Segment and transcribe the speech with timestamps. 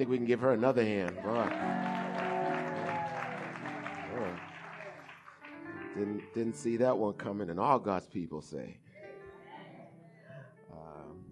[0.00, 1.14] think we can give her another hand.
[1.16, 1.46] Boy.
[4.16, 4.32] Boy.
[5.94, 8.78] Didn't, didn't see that one coming, and all God's people say.
[10.72, 11.26] Um,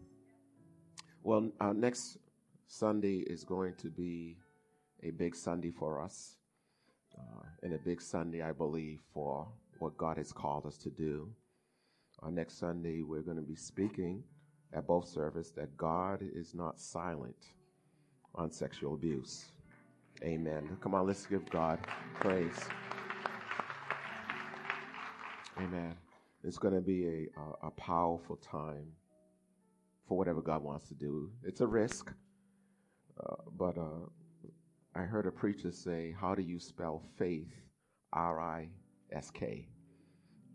[1.22, 2.18] well, our next
[2.66, 4.36] Sunday is going to be
[5.02, 6.36] a big Sunday for us,
[7.18, 9.48] uh, and a big Sunday, I believe, for
[9.78, 11.26] what God has called us to do.
[12.20, 14.24] Our next Sunday, we're going to be speaking
[14.74, 17.54] at both service that God is not silent
[18.34, 19.46] on sexual abuse.
[20.22, 20.76] Amen.
[20.80, 21.78] Come on, let's give God
[22.20, 22.58] praise.
[25.58, 25.94] Amen.
[26.44, 28.86] It's going to be a, a, a powerful time
[30.06, 31.30] for whatever God wants to do.
[31.44, 32.12] It's a risk,
[33.22, 34.06] uh, but uh,
[34.94, 37.52] I heard a preacher say, How do you spell faith?
[38.12, 38.68] R I
[39.12, 39.68] S K.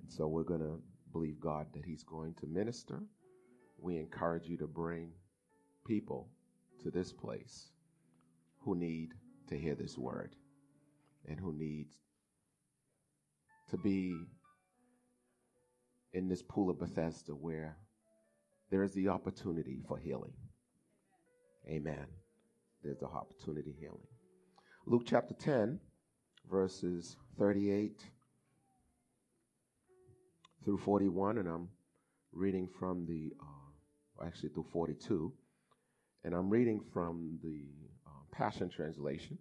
[0.02, 3.00] And so we're going to believe God that He's going to minister.
[3.80, 5.12] We encourage you to bring
[5.86, 6.30] people
[6.84, 7.70] to this place
[8.62, 9.09] who need
[9.48, 10.36] to hear this word
[11.28, 11.88] and who need
[13.70, 14.16] to be
[16.14, 17.78] in this pool of Bethesda where
[18.70, 20.34] there is the opportunity for healing.
[21.67, 22.06] Amen.
[22.84, 24.08] There's the opportunity healing.
[24.86, 25.80] Luke chapter 10,
[26.52, 28.03] verses 38
[30.66, 31.70] through 41, and I'm
[32.31, 35.31] reading from the, uh, actually through 42,
[36.24, 37.66] and I'm reading from the
[38.08, 39.38] uh, Passion Translation.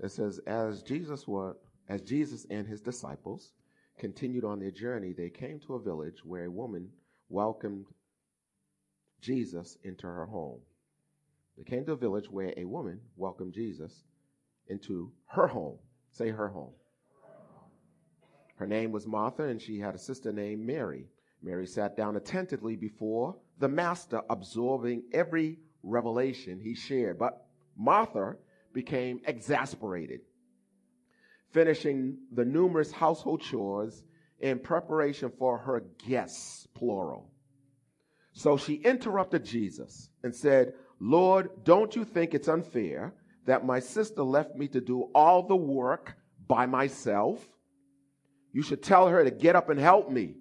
[0.00, 1.56] It says, as Jesus was,
[1.88, 3.52] as Jesus and his disciples
[3.98, 6.88] continued on their journey, they came to a village where a woman
[7.28, 7.86] welcomed
[9.20, 10.60] Jesus into her home.
[11.56, 14.04] They came to a village where a woman welcomed Jesus
[14.68, 15.78] into her home.
[16.12, 16.72] Say her home.
[18.56, 21.06] Her name was Martha, and she had a sister named Mary.
[21.42, 27.18] Mary sat down attentively before the Master, absorbing every revelation he shared.
[27.18, 27.46] But
[27.76, 28.36] Martha
[28.72, 30.20] became exasperated,
[31.50, 34.04] finishing the numerous household chores
[34.40, 37.30] in preparation for her guests, plural.
[38.32, 43.14] So she interrupted Jesus and said, Lord, don't you think it's unfair
[43.46, 46.16] that my sister left me to do all the work
[46.46, 47.44] by myself?
[48.52, 50.36] You should tell her to get up and help me.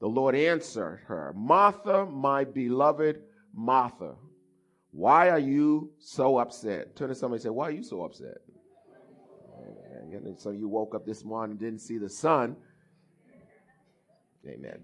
[0.00, 3.20] The Lord answered her, Martha, my beloved
[3.54, 4.14] Martha,
[4.92, 6.96] why are you so upset?
[6.96, 8.38] Turn to somebody and say, Why are you so upset?
[10.38, 12.56] So you woke up this morning and didn't see the sun.
[14.48, 14.80] Amen.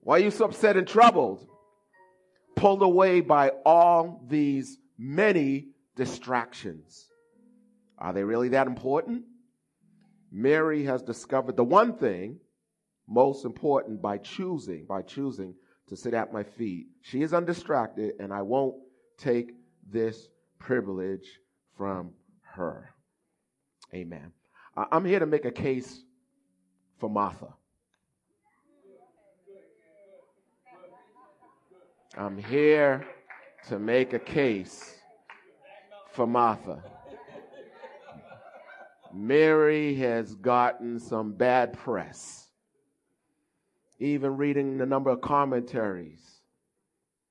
[0.00, 1.46] Why are you so upset and troubled?
[2.56, 7.06] Pulled away by all these many distractions.
[7.98, 9.24] Are they really that important?
[10.32, 12.40] Mary has discovered the one thing
[13.10, 15.54] most important by choosing, by choosing
[15.88, 16.86] to sit at my feet.
[17.02, 18.76] She is undistracted, and I won't
[19.18, 19.50] take
[19.90, 20.28] this
[20.60, 21.26] privilege
[21.76, 22.12] from
[22.42, 22.94] her.
[23.92, 24.32] Amen.
[24.76, 26.04] I'm here to make a case
[26.98, 27.52] for Martha.
[32.16, 33.04] I'm here
[33.68, 34.94] to make a case
[36.12, 36.82] for Martha.
[39.12, 42.49] Mary has gotten some bad press.
[44.00, 46.40] Even reading the number of commentaries,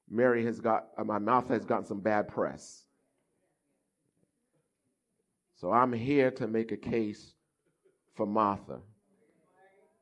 [0.09, 2.83] Mary has got, uh, my mouth has gotten some bad press.
[5.55, 7.33] So I'm here to make a case
[8.15, 8.79] for Martha.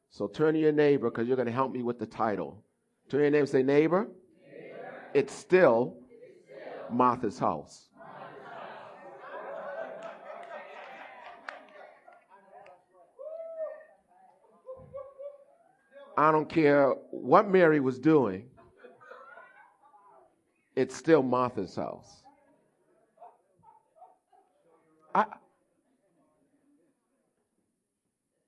[0.10, 2.64] So turn to your neighbor because you're going to help me with the title.
[3.10, 4.08] Turn to your neighbor say, neighbor,
[5.14, 5.96] it's still
[6.92, 7.87] Martha's house.
[16.18, 18.50] I don't care what Mary was doing,
[20.76, 22.24] it's still Martha's house.
[25.14, 25.26] I,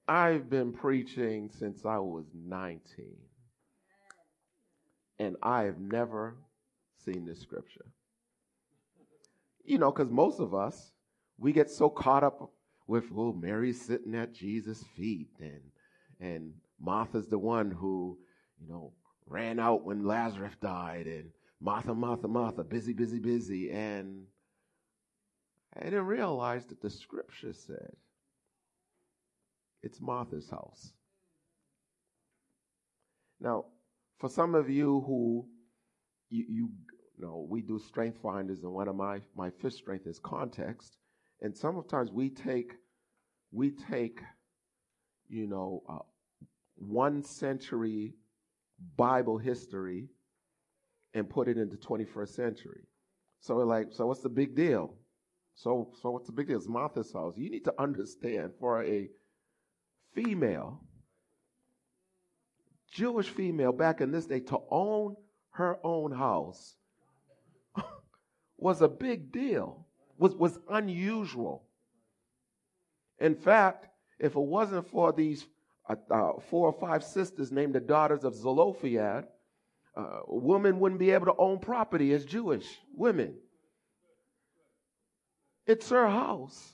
[0.08, 2.82] I've been preaching since I was 19,
[5.20, 6.38] and I have never
[7.06, 7.86] seen this scripture.
[9.64, 10.92] You know, because most of us,
[11.38, 12.52] we get so caught up
[12.88, 15.62] with, oh, Mary's sitting at Jesus' feet, and
[16.20, 18.18] and Martha's the one who,
[18.60, 18.94] you know,
[19.26, 21.30] ran out when Lazarus died, and
[21.62, 23.72] Martha, Martha, Martha, busy, busy, busy.
[23.72, 24.26] And
[25.76, 27.96] I didn't realize that the scripture said
[29.84, 30.94] it's Martha's house.
[33.40, 33.66] Now,
[34.18, 35.48] for some of you who
[36.30, 36.70] you, you
[37.18, 40.98] know, we do strength finders, and one of my my fifth strength is context.
[41.42, 42.74] And sometimes we take
[43.52, 44.20] we take
[45.30, 46.00] you know uh,
[46.80, 48.14] one century
[48.96, 50.08] Bible history
[51.14, 52.82] and put it into 21st century.
[53.42, 54.96] So we're like, so what's the big deal?
[55.56, 56.58] So so what's the big deal?
[56.58, 57.34] It's Martha's house.
[57.38, 59.10] You need to understand for a
[60.14, 60.82] female,
[62.92, 65.16] Jewish female back in this day to own
[65.52, 66.76] her own house
[68.58, 69.86] was a big deal,
[70.18, 71.64] was, was unusual.
[73.20, 73.88] In fact,
[74.20, 75.46] if it wasn't for these
[75.90, 79.28] uh, four or five sisters named the daughters of Zelophehad,
[79.96, 82.66] uh, women wouldn't be able to own property as Jewish
[82.96, 83.36] women.
[85.66, 86.74] It's her house.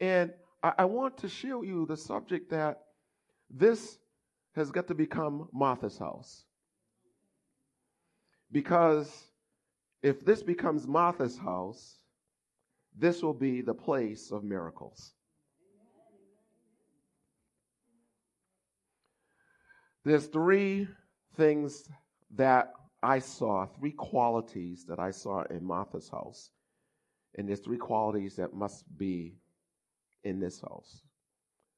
[0.00, 0.32] And
[0.62, 2.82] I, I want to show you the subject that
[3.50, 3.98] this
[4.54, 6.44] has got to become Martha's house.
[8.50, 9.10] Because
[10.02, 11.96] if this becomes Martha's house,
[12.96, 15.12] this will be the place of miracles.
[20.04, 20.88] There's three
[21.36, 21.88] things
[22.36, 22.72] that
[23.02, 26.50] I saw, three qualities that I saw in Martha's house.
[27.36, 29.34] And there's three qualities that must be
[30.22, 31.02] in this house.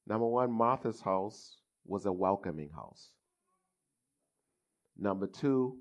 [0.06, 3.10] Number one, Martha's house was a welcoming house.
[4.98, 5.76] Number two,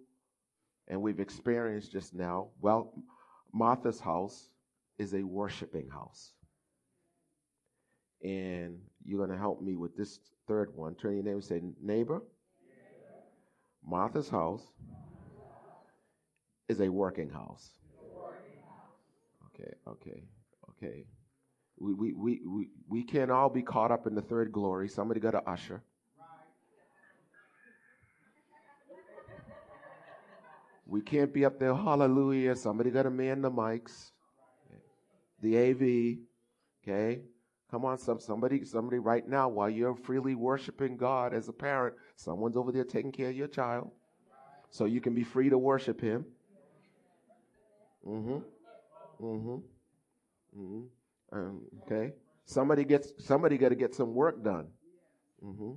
[0.87, 2.93] and we've experienced just now, well,
[3.53, 4.49] Martha's house
[4.97, 6.31] is a worshiping house.
[8.23, 10.95] And you're going to help me with this third one.
[10.95, 12.21] Turn your name and say, neighbor.
[13.87, 14.63] Martha's house
[16.67, 17.69] is a working house.
[19.47, 20.23] Okay, okay,
[20.71, 21.05] okay.
[21.77, 24.87] We, we, we, we, we can't all be caught up in the third glory.
[24.89, 25.81] Somebody got to usher.
[30.87, 32.55] We can't be up there, hallelujah.
[32.55, 34.11] Somebody got to man the mics.
[35.41, 36.17] The AV,
[36.83, 37.21] okay?
[37.75, 41.93] Come on, some, somebody, somebody right now, while you're freely worshiping God as a parent,
[42.15, 43.91] someone's over there taking care of your child.
[44.69, 46.23] So you can be free to worship him.
[48.07, 48.37] Mm-hmm.
[49.21, 49.55] Mm-hmm.
[50.57, 51.37] Mm-hmm.
[51.37, 52.13] Um, okay.
[52.45, 54.67] Somebody gets somebody got to get some work done.
[55.43, 55.71] Mm-hmm.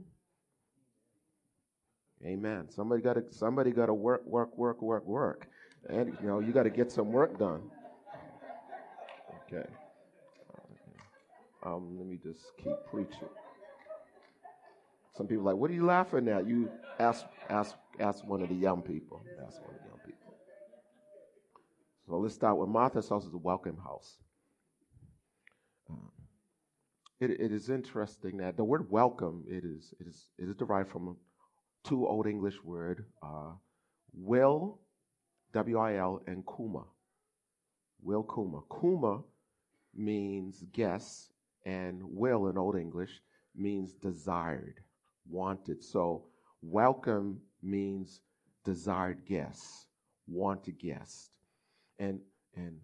[2.24, 2.70] Amen.
[2.70, 5.48] Somebody got to somebody got to work, work, work, work, work,
[5.88, 7.62] and you know you got to get some work done.
[9.52, 9.66] Okay.
[11.64, 13.28] Um, let me just keep preaching.
[15.16, 16.46] Some people like, what are you laughing at?
[16.46, 16.70] You
[17.00, 19.24] ask, ask, ask one of the young people.
[19.44, 20.34] Ask one of the young people.
[22.06, 24.16] So let's start with Martha's house is a welcome house.
[25.90, 26.10] Um,
[27.20, 30.90] it, it is interesting that the word welcome it is it is it is derived
[30.90, 31.16] from
[31.84, 33.52] two old English word, uh,
[34.14, 34.78] will,
[35.52, 36.84] W-I-L, and kuma.
[38.02, 38.60] Will kuma.
[38.80, 39.22] Kuma
[39.94, 41.30] means guess,
[41.64, 43.20] and will in Old English
[43.54, 44.80] means desired,
[45.28, 45.82] wanted.
[45.82, 46.24] So
[46.62, 48.20] welcome means
[48.64, 49.86] desired guest,
[50.26, 51.30] wanted guest.
[51.98, 52.20] And
[52.54, 52.78] and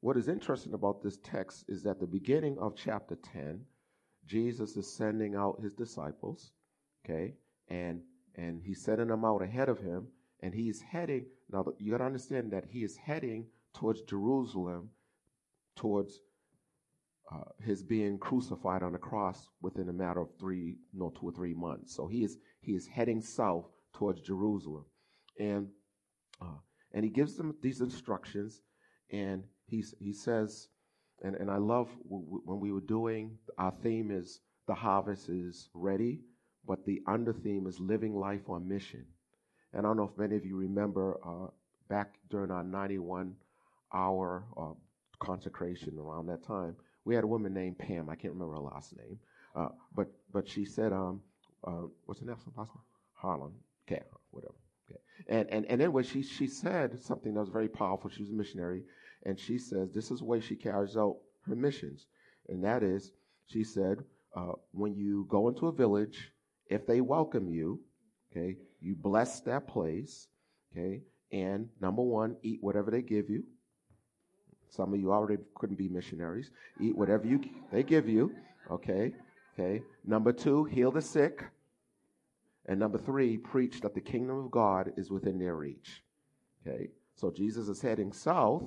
[0.00, 3.60] what is interesting about this text is that the beginning of chapter 10,
[4.26, 6.52] Jesus is sending out his disciples,
[7.04, 7.34] okay?
[7.68, 8.02] And
[8.36, 10.06] and he's sending them out ahead of him,
[10.40, 11.26] and he's heading.
[11.50, 14.90] Now, you got to understand that he is heading towards Jerusalem,
[15.74, 16.20] towards
[17.32, 21.32] uh, his being crucified on the cross within a matter of three, no, two or
[21.32, 21.94] three months.
[21.94, 24.84] So he is he is heading south towards Jerusalem,
[25.38, 25.68] and
[26.40, 26.58] uh,
[26.92, 28.62] and he gives them these instructions,
[29.10, 30.68] and he's he says,
[31.22, 35.28] and and I love w- w- when we were doing our theme is the harvest
[35.28, 36.20] is ready
[36.66, 39.06] but the under theme is living life on mission.
[39.72, 41.48] And I don't know if many of you remember uh,
[41.88, 43.34] back during our 91
[43.94, 44.74] hour uh,
[45.18, 46.76] consecration around that time,
[47.08, 48.10] we had a woman named Pam.
[48.10, 49.18] I can't remember her last name,
[49.56, 51.22] uh, but but she said, um,
[51.64, 52.66] uh, what's her last name?
[53.14, 53.52] Harlan.
[53.86, 54.54] Okay, whatever.
[54.88, 55.00] Okay.
[55.26, 58.10] And and and anyway, she she said something that was very powerful.
[58.10, 58.82] She was a missionary,
[59.24, 62.06] and she says this is the way she carries out her missions,
[62.50, 63.12] and that is,
[63.46, 64.04] she said,
[64.36, 66.30] uh, when you go into a village
[66.66, 67.80] if they welcome you,
[68.30, 70.28] okay, you bless that place,
[70.70, 71.00] okay,
[71.32, 73.44] and number one, eat whatever they give you.
[74.68, 76.50] Some of you already couldn't be missionaries.
[76.80, 77.40] Eat whatever you
[77.72, 78.32] they give you,
[78.70, 79.12] okay,
[79.58, 79.82] okay.
[80.04, 81.44] Number two, heal the sick.
[82.66, 86.02] And number three, preach that the kingdom of God is within their reach.
[86.66, 86.90] Okay.
[87.14, 88.64] So Jesus is heading south.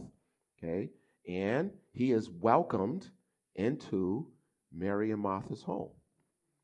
[0.57, 0.89] Okay.
[1.29, 3.11] And he is welcomed
[3.55, 4.27] into
[4.73, 5.91] Mary and Martha's home.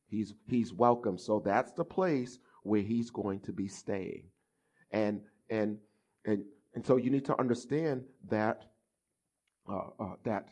[0.10, 1.18] He's, he's welcome.
[1.18, 4.24] So that's the place where he's going to be staying.
[4.92, 5.78] And, and,
[6.26, 8.64] and, and so you need to understand that,
[9.70, 10.46] uh, uh, that,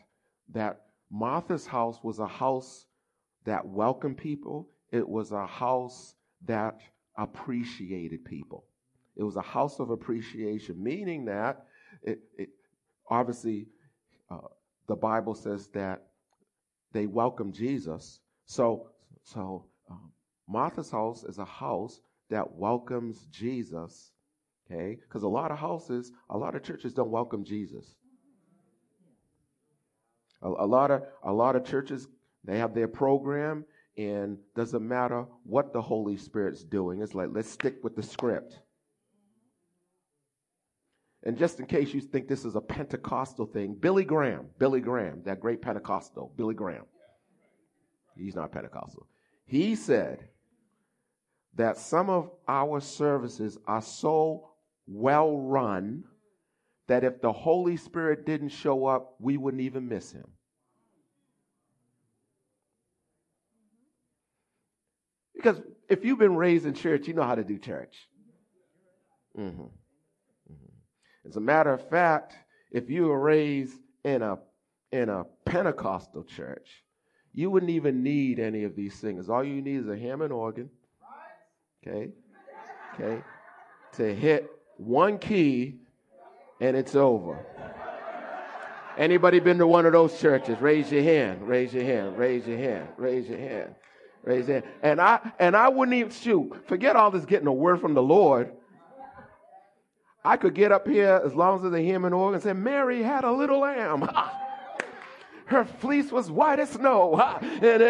[0.52, 2.86] that Martha's house was a house
[3.44, 4.68] that welcomed people.
[4.90, 6.14] It was a house
[6.46, 6.80] that
[7.16, 8.64] appreciated people.
[9.16, 11.66] It was a house of appreciation, meaning that
[12.02, 12.50] it, it
[13.08, 13.68] obviously
[14.30, 14.48] uh,
[14.88, 16.08] the Bible says that
[16.92, 18.20] they welcomed Jesus.
[18.44, 18.90] So,
[19.22, 20.12] so um,
[20.48, 24.12] Martha's house is a house that welcomes Jesus.
[24.66, 27.94] Okay, because a lot of houses, a lot of churches don't welcome Jesus.
[30.42, 32.08] A, a lot of a lot of churches
[32.44, 33.64] they have their program,
[33.96, 37.02] and doesn't matter what the Holy Spirit's doing.
[37.02, 38.58] It's like let's stick with the script.
[41.24, 45.22] And just in case you think this is a Pentecostal thing, Billy Graham, Billy Graham,
[45.24, 46.84] that great Pentecostal, Billy Graham.
[48.16, 49.08] He's not Pentecostal.
[49.44, 50.28] He said
[51.56, 54.50] that some of our services are so
[54.86, 56.04] well run
[56.88, 60.26] that if the Holy Spirit didn't show up, we wouldn't even miss him.
[65.34, 67.96] Because if you've been raised in church, you know how to do church.
[69.38, 69.66] Mm-hmm.
[71.26, 72.34] As a matter of fact,
[72.70, 74.38] if you were raised in a
[74.92, 76.84] in a Pentecostal church,
[77.34, 79.28] you wouldn't even need any of these things.
[79.28, 80.70] All you need is a Hammond organ,
[81.86, 82.10] okay,
[82.94, 83.22] okay,
[83.94, 85.80] to hit one key,
[86.60, 87.44] and it's over.
[88.96, 90.58] Anybody been to one of those churches?
[90.60, 91.46] Raise your hand.
[91.46, 92.16] Raise your hand.
[92.16, 92.88] Raise your hand.
[92.96, 93.74] Raise your hand.
[94.22, 94.72] Raise your hand.
[94.82, 96.66] And I and I wouldn't even shoot.
[96.66, 98.52] Forget all this getting a word from the Lord.
[100.24, 103.22] I could get up here as long as the Hammond organ and say, Mary had
[103.22, 104.08] a little lamb.
[105.46, 107.14] Her fleece was white as snow.
[107.42, 107.82] And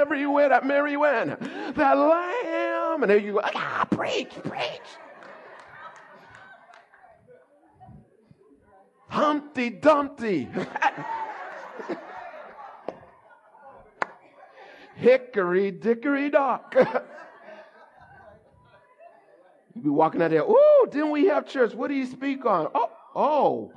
[0.00, 1.38] everywhere that Mary went,
[1.74, 3.02] that lamb.
[3.02, 4.80] And there you go, ah, preach, preach.
[9.14, 10.48] Humpty Dumpty.
[14.96, 16.74] Hickory dickory dock.
[19.76, 21.74] You be walking out there, oh, didn't we have church?
[21.74, 22.68] What do you speak on?
[22.74, 23.72] Oh, oh.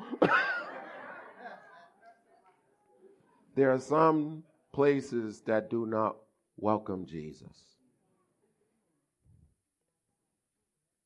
[3.56, 6.16] there are some places that do not
[6.58, 7.78] welcome Jesus.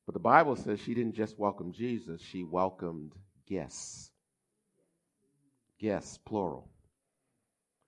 [0.05, 3.11] But the Bible says she didn't just welcome Jesus, she welcomed
[3.45, 4.10] guests.
[5.81, 6.69] Guests, plural.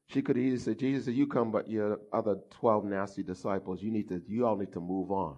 [0.08, 4.10] She could easily say, Jesus, you come, but your other 12 nasty disciples, you need
[4.10, 5.38] to, you all need to move on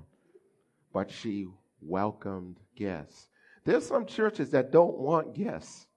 [0.96, 1.46] but she
[1.82, 3.28] welcomed guests.
[3.66, 5.88] There's some churches that don't want guests.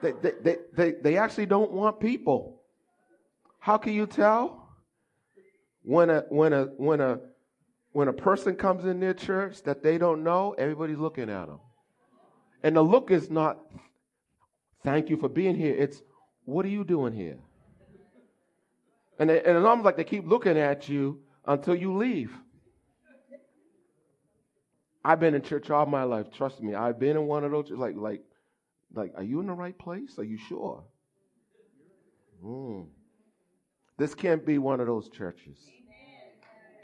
[0.00, 2.62] They, they, they, they, they actually don't want people.
[3.58, 4.68] How can you tell?
[5.82, 7.18] When a, when, a, when, a,
[7.90, 11.58] when a person comes in their church that they don't know, everybody's looking at them.
[12.66, 13.58] And the look is not,
[14.82, 15.72] thank you for being here.
[15.72, 16.02] It's,
[16.46, 17.38] what are you doing here?
[19.20, 22.36] And, they, and it's almost like they keep looking at you until you leave.
[25.04, 26.26] I've been in church all my life.
[26.32, 27.70] Trust me, I've been in one of those.
[27.70, 28.24] Like, like,
[28.92, 30.18] like, are you in the right place?
[30.18, 30.82] Are you sure?
[32.44, 32.88] Mm.
[33.96, 35.56] This can't be one of those churches.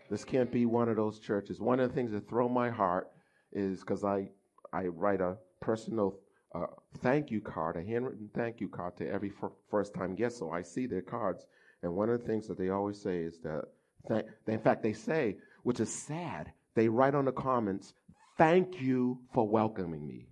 [0.08, 1.58] This can't be one of those churches.
[1.58, 3.10] One of the things that throw my heart
[3.50, 4.28] is because I,
[4.72, 6.19] I write a personal
[6.54, 6.66] uh,
[6.99, 9.33] thank you card, a handwritten thank you card to every
[9.71, 10.38] first time guest.
[10.38, 11.47] So I see their cards
[11.83, 13.64] and one of the things that they always say is that,
[14.07, 17.95] th- in fact, they say, which is sad, they write on the comments,
[18.38, 20.28] thank you for welcoming me.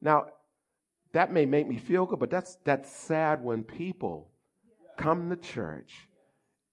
[0.00, 0.26] Now,
[1.12, 4.30] that may make me feel good, but that's, that's sad when people
[4.98, 6.08] come to church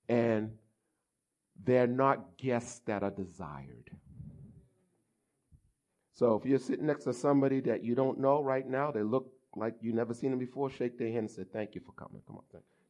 [0.10, 0.52] and
[1.64, 3.92] they're not guests that are desired.
[6.14, 9.32] So if you're sitting next to somebody that you don't know right now, they look
[9.56, 12.22] like you never seen them before, shake their hand and say, Thank you for coming.
[12.28, 12.44] Come on,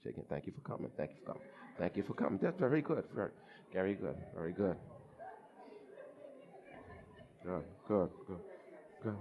[0.03, 0.25] shake it.
[0.29, 0.89] Thank you for coming.
[0.97, 1.47] Thank you for coming.
[1.77, 2.39] Thank you for coming.
[2.41, 3.03] That's very good.
[3.13, 3.31] Very,
[3.71, 4.15] very good.
[4.35, 4.75] Very good.
[7.45, 8.39] Good, good, good,
[9.03, 9.17] good.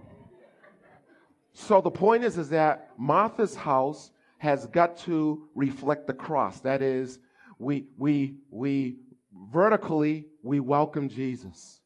[1.54, 6.60] So the point is, is that Martha's house has got to reflect the cross.
[6.60, 7.18] That is,
[7.58, 8.96] we we we
[9.52, 11.81] vertically we welcome Jesus.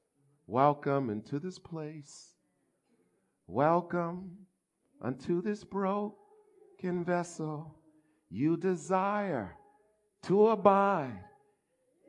[0.49, 2.35] Welcome into this place.
[3.49, 4.31] Welcome
[5.03, 7.75] unto this broken vessel,
[8.31, 9.57] you desire
[10.23, 11.19] to abide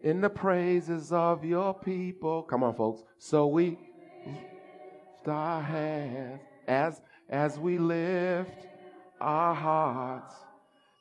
[0.04, 2.44] in the praises of your people.
[2.44, 3.02] Come on, folks.
[3.18, 3.80] So we
[4.26, 8.68] lift our hands as, as we lift
[9.20, 10.36] our hearts,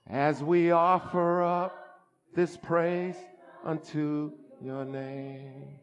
[0.09, 2.01] as we offer up
[2.35, 3.17] this praise
[3.63, 5.81] unto your name.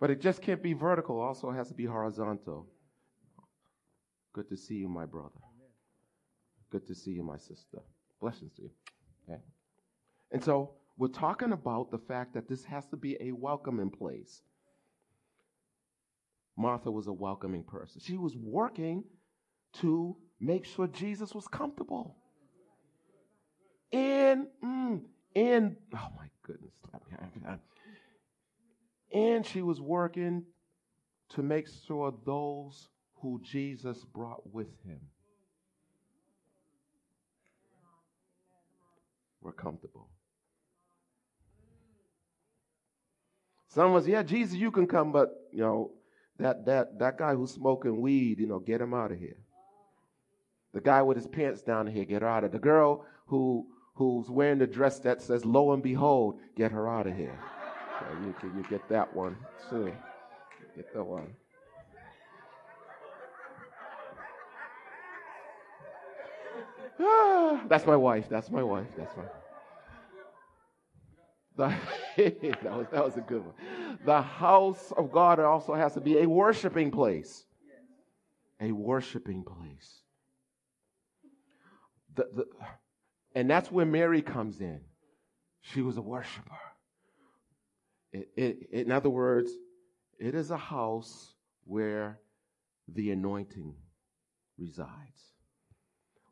[0.00, 2.66] But it just can't be vertical, also it has to be horizontal.
[4.32, 5.28] Good to see you, my brother.
[6.70, 7.78] Good to see you, my sister.
[8.20, 8.70] Blessings to you.
[9.28, 9.40] Okay.
[10.32, 14.42] And so we're talking about the fact that this has to be a welcoming place.
[16.56, 18.00] Martha was a welcoming person.
[18.04, 19.04] She was working
[19.80, 22.16] to make sure Jesus was comfortable.
[23.92, 25.00] In, mm,
[25.34, 26.74] in, oh my goodness.
[29.12, 30.44] And she was working
[31.30, 32.88] to make sure those
[33.22, 35.00] who Jesus brought with him
[39.40, 40.08] were comfortable.
[43.68, 45.92] Some was, yeah, Jesus, you can come, but you know,
[46.38, 49.36] that that that guy who's smoking weed, you know, get him out of here.
[50.72, 52.52] The guy with his pants down here, get her out of.
[52.52, 57.06] The girl who who's wearing the dress that says "Lo and Behold," get her out
[57.06, 57.38] of here.
[58.02, 59.36] Okay, you can you get that one
[59.68, 59.92] too.
[60.76, 61.34] Get that one.
[67.00, 68.28] Ah, that's my wife.
[68.28, 68.88] That's my wife.
[68.96, 69.24] That's my.
[71.56, 71.74] The,
[72.62, 73.54] that, was, that was a good one.
[74.04, 77.44] The house of God also has to be a worshiping place.
[78.60, 80.00] A worshiping place.
[82.14, 82.46] The, the,
[83.34, 84.80] and that's where Mary comes in.
[85.62, 86.56] She was a worshiper.
[88.12, 89.52] It, it, in other words,
[90.18, 92.18] it is a house where
[92.88, 93.74] the anointing
[94.58, 95.32] resides.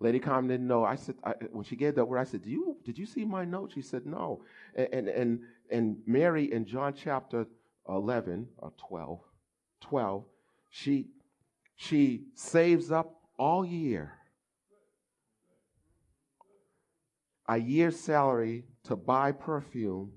[0.01, 0.85] Lady Carmen didn't know.
[0.85, 3.25] I said I, when she gave that word, I said, "Do you did you see
[3.25, 4.43] my note?" She said, "No."
[4.77, 7.47] And and and Mary in John chapter
[7.89, 9.21] eleven or 12,
[9.81, 10.25] 12
[10.69, 11.09] she
[11.77, 14.13] she saves up all year
[17.49, 20.13] a year's salary to buy perfume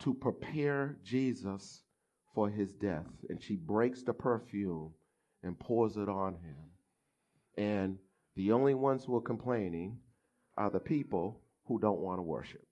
[0.00, 1.82] to prepare Jesus
[2.34, 4.92] for his death, and she breaks the perfume
[5.42, 6.56] and pours it on him,
[7.56, 7.98] and
[8.36, 9.98] the only ones who are complaining
[10.56, 12.66] are the people who don't want to worship.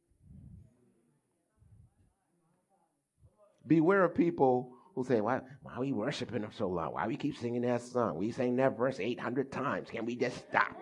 [3.67, 6.95] Beware of people who say, why, why are we worshiping him so long?
[6.95, 8.17] Why we keep singing that song?
[8.17, 9.91] We sang that verse 800 times.
[9.91, 10.75] Can we just stop?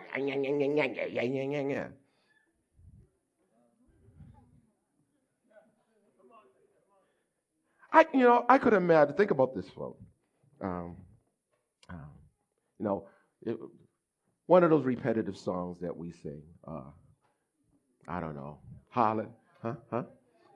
[7.96, 10.04] I, you know, I could imagine, think about this, folks.
[10.60, 10.96] Um,
[11.88, 12.10] um,
[12.78, 13.08] you know,
[13.42, 13.56] it,
[14.46, 16.42] one of those repetitive songs that we sing.
[16.68, 16.90] Uh,
[18.06, 18.58] I don't know.
[18.90, 19.24] Holla,
[19.62, 19.74] huh?
[19.90, 20.02] Huh?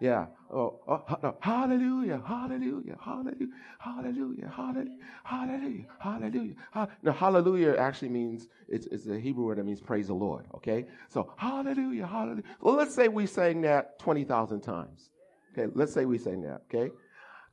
[0.00, 0.26] Yeah.
[0.52, 1.36] Oh, oh no.
[1.40, 3.48] hallelujah, hallelujah, hallelujah,
[3.78, 6.54] hallelujah, hallelujah, hallelujah, hallelujah.
[7.02, 10.44] Now, hallelujah actually means it's, it's a Hebrew word that means praise the Lord.
[10.56, 10.86] Okay.
[11.08, 12.42] So hallelujah, hallelujah.
[12.60, 15.08] Well, let's say we sang that twenty thousand times.
[15.52, 15.72] Okay.
[15.74, 16.62] Let's say we sang that.
[16.72, 16.92] Okay.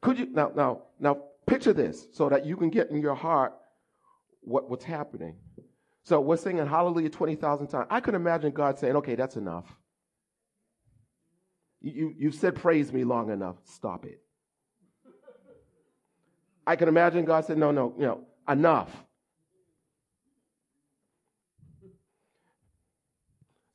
[0.01, 3.53] Could you now now now picture this so that you can get in your heart
[4.47, 5.35] what, what's happening.
[6.03, 7.87] So we're singing hallelujah 20,000 times.
[7.89, 9.65] I could imagine God saying, okay, that's enough.
[11.81, 13.57] You, you, have said praise me long enough.
[13.65, 14.21] Stop it.
[16.65, 18.89] I can imagine God saying, no, no, you know, enough.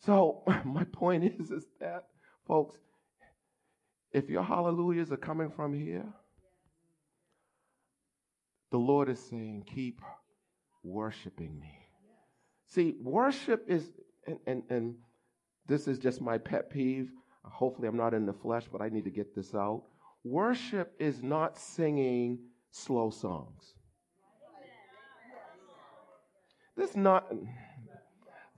[0.04, 2.06] So my point is, is that,
[2.46, 2.78] folks,
[4.12, 6.04] if your hallelujahs are coming from here,
[8.70, 10.00] the Lord is saying, keep
[10.82, 11.78] worshiping me.
[12.66, 13.90] See, worship is,
[14.26, 14.94] and, and, and
[15.66, 17.10] this is just my pet peeve.
[17.44, 19.82] Hopefully, I'm not in the flesh, but I need to get this out.
[20.24, 22.38] Worship is not singing
[22.70, 23.74] slow songs.
[26.76, 27.30] This not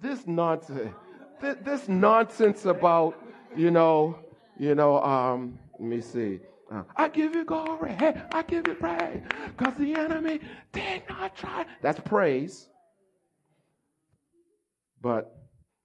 [0.00, 0.94] this nonsense
[1.40, 3.20] this, this nonsense about
[3.56, 4.18] you know
[4.58, 6.40] you know um let me see
[6.72, 7.94] uh, I give you glory,
[8.32, 9.20] I give you praise,
[9.56, 10.40] because the enemy
[10.72, 11.66] did not try.
[11.82, 12.68] That's praise.
[15.00, 15.36] But,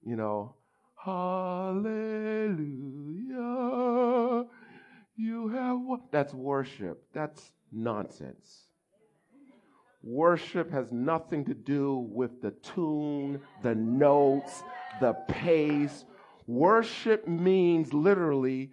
[0.02, 0.54] you know,
[0.96, 1.76] hallelujah,
[5.16, 6.10] you have what?
[6.10, 7.02] That's worship.
[7.12, 8.64] That's nonsense.
[10.02, 14.62] Worship has nothing to do with the tune, the notes,
[14.98, 16.06] the pace.
[16.50, 18.72] Worship means literally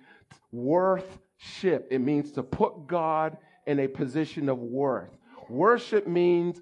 [0.52, 1.88] worthship.
[1.92, 3.38] It means to put God
[3.68, 5.16] in a position of worth.
[5.48, 6.60] Worship means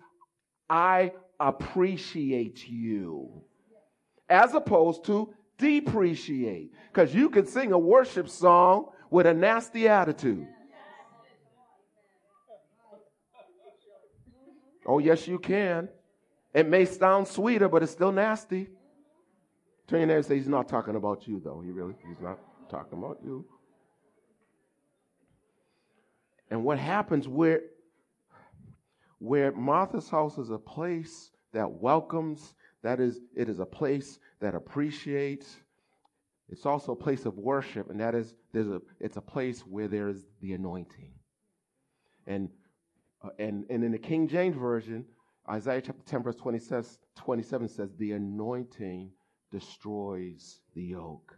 [0.70, 3.44] I appreciate you.
[4.30, 6.74] as opposed to depreciate.
[6.92, 10.48] Because you can sing a worship song with a nasty attitude.
[14.86, 15.88] Oh, yes, you can.
[16.54, 18.68] It may sound sweeter, but it's still nasty.
[19.88, 21.62] Turn your neighbor and say, He's not talking about you, though.
[21.64, 23.46] He really, he's not talking about you.
[26.50, 27.62] And what happens where,
[29.20, 34.56] where Martha's house is a place that welcomes, that is, it is a place that
[34.56, 35.58] appreciates.
[36.50, 39.88] It's also a place of worship, and that is, there's a, it's a place where
[39.88, 41.12] there is the anointing.
[42.28, 42.50] And
[43.26, 45.06] uh, and, and in the King James Version,
[45.50, 49.12] Isaiah chapter 10, verse 20 says, 27 says, The anointing
[49.52, 51.38] destroys the yoke.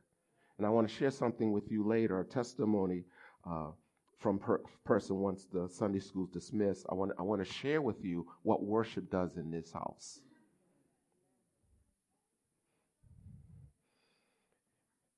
[0.57, 3.03] And I want to share something with you later, a testimony
[3.45, 3.71] uh,
[4.17, 6.85] from per- person once the Sunday school's dismissed.
[6.89, 10.19] I want, I want to share with you what worship does in this house.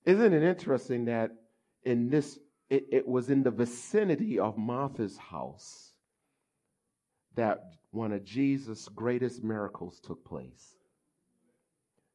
[0.05, 1.31] Isn't it interesting that
[1.83, 5.93] in this, it, it was in the vicinity of Martha's house
[7.35, 7.59] that
[7.91, 10.75] one of Jesus' greatest miracles took place.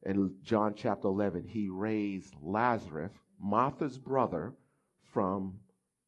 [0.05, 4.53] In John chapter 11, he raised Lazarus, Martha's brother,
[5.13, 5.55] from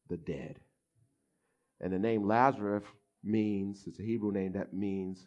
[0.08, 0.60] the dead.
[1.80, 2.84] And the name Lazarus
[3.24, 5.26] means, it's a Hebrew name that means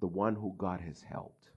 [0.00, 1.48] the one who God has helped.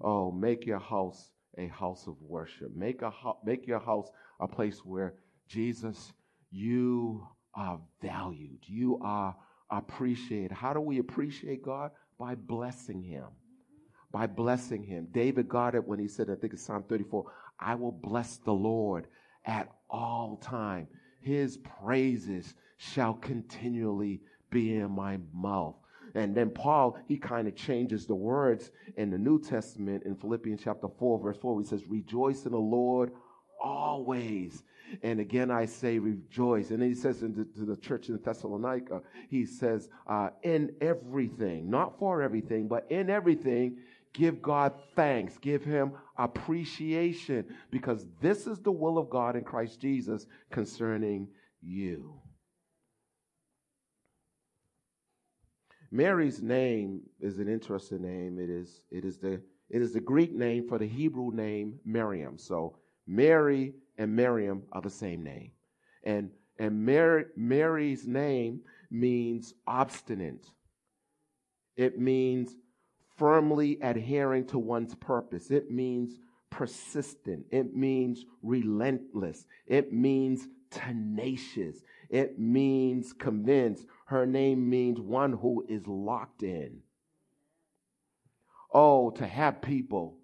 [0.00, 2.74] Oh, make your house a house of worship.
[2.74, 3.12] Make, a
[3.44, 5.14] make your house a place where
[5.46, 6.12] Jesus,
[6.50, 8.60] you are valued.
[8.66, 9.36] You are
[9.70, 10.52] appreciated.
[10.52, 11.92] How do we appreciate God?
[12.18, 13.26] By blessing Him.
[14.12, 15.08] By blessing Him.
[15.10, 17.24] David got it when he said, I think it's Psalm 34,
[17.58, 19.06] I will bless the Lord
[19.44, 20.86] at all time.
[21.20, 24.20] His praises shall continually
[24.50, 25.76] be in my mouth.
[26.14, 30.60] And then Paul, he kind of changes the words in the New Testament in Philippians
[30.62, 31.60] chapter 4, verse 4.
[31.60, 33.12] He says, Rejoice in the Lord
[33.62, 34.62] always.
[35.02, 36.70] And again, I say rejoice.
[36.70, 41.98] And then he says to the church in Thessalonica, he says, uh, in everything, not
[41.98, 43.78] for everything, but in everything,
[44.12, 49.80] give God thanks, give him appreciation, because this is the will of God in Christ
[49.80, 51.28] Jesus concerning
[51.62, 52.14] you.
[55.90, 58.38] Mary's name is an interesting name.
[58.38, 62.36] It is, it is the it is the Greek name for the Hebrew name Miriam.
[62.36, 65.52] So Mary and Miriam are the same name.
[66.04, 70.46] And, and Mary, Mary's name means obstinate.
[71.76, 72.54] It means
[73.16, 75.50] firmly adhering to one's purpose.
[75.50, 76.18] It means
[76.50, 77.46] persistent.
[77.50, 79.46] It means relentless.
[79.66, 81.76] It means tenacious.
[82.10, 83.86] It means convinced.
[84.06, 86.80] Her name means one who is locked in.
[88.72, 90.18] Oh, to have people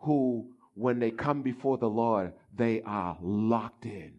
[0.00, 4.12] who when they come before the Lord, they are locked in.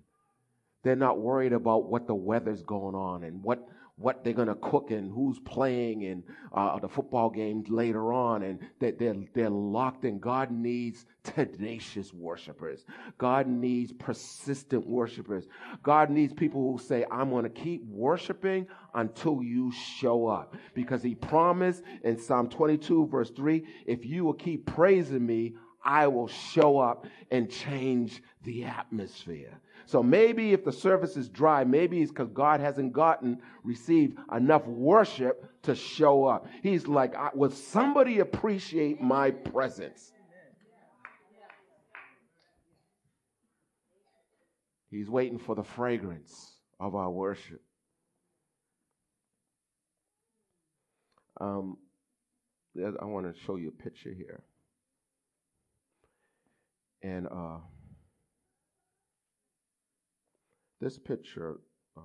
[0.83, 3.65] They're not worried about what the weather's going on and what,
[3.99, 8.43] what they're going to cook and who's playing and uh, the football game later on.
[8.43, 10.19] And they, they're, they're locked in.
[10.19, 12.85] God needs tenacious worshipers.
[13.17, 15.47] God needs persistent worshipers.
[15.83, 20.55] God needs people who say, I'm going to keep worshiping until you show up.
[20.73, 26.07] Because he promised in Psalm 22, verse 3, if you will keep praising me, I
[26.07, 29.59] will show up and change the atmosphere.
[29.89, 34.63] So maybe if the service is dry, maybe it's because God hasn't gotten, received enough
[34.67, 36.45] worship to show up.
[36.61, 40.11] He's like, will somebody appreciate my presence?
[44.91, 47.61] He's waiting for the fragrance of our worship.
[51.41, 51.77] Um,
[52.77, 54.43] I want to show you a picture here.
[57.01, 57.57] And uh,
[60.79, 61.59] this picture,
[61.97, 62.01] uh,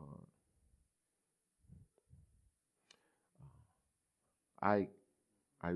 [4.63, 4.89] I,
[5.63, 5.75] I,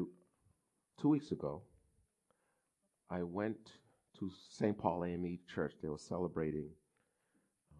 [1.00, 1.62] two weeks ago,
[3.10, 3.72] I went
[4.18, 4.76] to St.
[4.76, 5.74] Paul AME Church.
[5.80, 6.68] They were celebrating
[7.72, 7.78] um,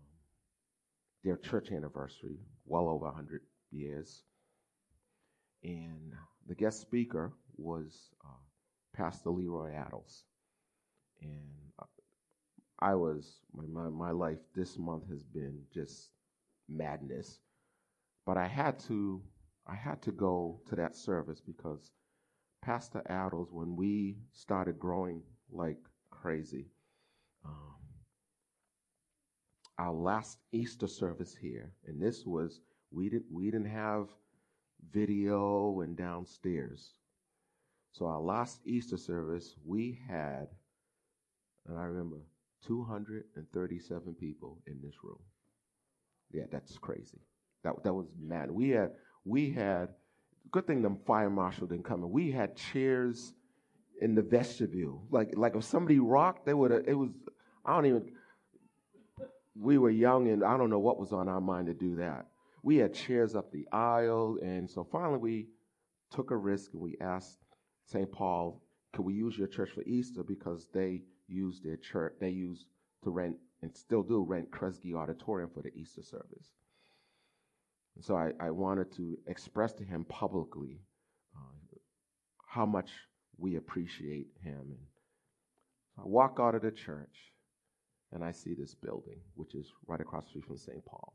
[1.25, 4.23] their church anniversary, well over 100 years.
[5.65, 6.13] And
[6.47, 8.29] the guest speaker was uh,
[8.95, 10.23] Pastor Leroy Attles
[11.21, 11.59] and
[12.81, 16.11] I was my, my life this month has been just
[16.69, 17.41] madness,
[18.25, 19.21] but I had to
[19.67, 21.91] I had to go to that service because
[22.63, 25.79] Pastor Attles, when we started growing like
[26.11, 26.67] crazy,
[27.45, 27.75] um,
[29.79, 32.61] our last Easter service here, and this was
[32.91, 34.09] we didn't we didn't have
[34.93, 36.95] video and downstairs.
[37.93, 40.49] So our last Easter service, we had,
[41.67, 42.19] and I remember
[42.67, 45.19] 237 people in this room.
[46.31, 47.21] Yeah, that's crazy.
[47.65, 48.51] That that was mad.
[48.51, 48.91] We had
[49.25, 49.89] we had
[50.51, 52.11] good thing the fire marshal didn't come in.
[52.11, 53.33] We had chairs
[54.01, 55.05] in the vestibule.
[55.11, 57.11] Like like if somebody rocked, they would have it was
[57.65, 58.13] I don't even
[59.59, 62.27] we were young and I don't know what was on our mind to do that.
[62.63, 65.49] We had chairs up the aisle, and so finally we
[66.11, 67.39] took a risk and we asked
[67.87, 68.11] St.
[68.11, 72.67] Paul, could we use your church for Easter because they used their church, they used
[73.05, 76.51] to rent and still do rent Kresge Auditorium for the Easter service.
[77.97, 80.81] And so I, I wanted to express to him publicly
[81.37, 81.77] uh,
[82.47, 82.91] how much
[83.37, 84.61] we appreciate him.
[84.61, 84.79] And
[85.99, 87.33] I walk out of the church
[88.13, 90.85] and I see this building, which is right across the street from St.
[90.85, 91.13] Paul's.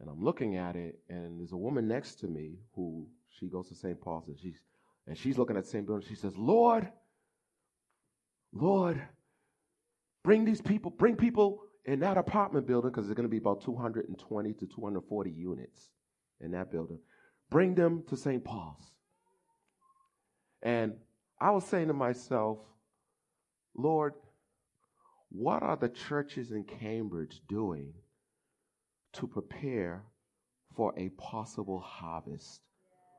[0.00, 3.68] And I'm looking at it, and there's a woman next to me who she goes
[3.68, 4.00] to St.
[4.00, 4.60] Paul's, and she's
[5.06, 6.06] and she's looking at the same building.
[6.08, 6.90] She says, "Lord,
[8.54, 9.02] Lord,
[10.22, 13.62] bring these people, bring people in that apartment building because there's going to be about
[13.62, 15.90] 220 to 240 units
[16.40, 17.00] in that building.
[17.50, 18.42] Bring them to St.
[18.42, 18.92] Paul's."
[20.62, 20.94] And
[21.40, 22.58] I was saying to myself,
[23.74, 24.14] Lord,
[25.30, 27.92] what are the churches in Cambridge doing
[29.14, 30.04] to prepare
[30.76, 32.62] for a possible harvest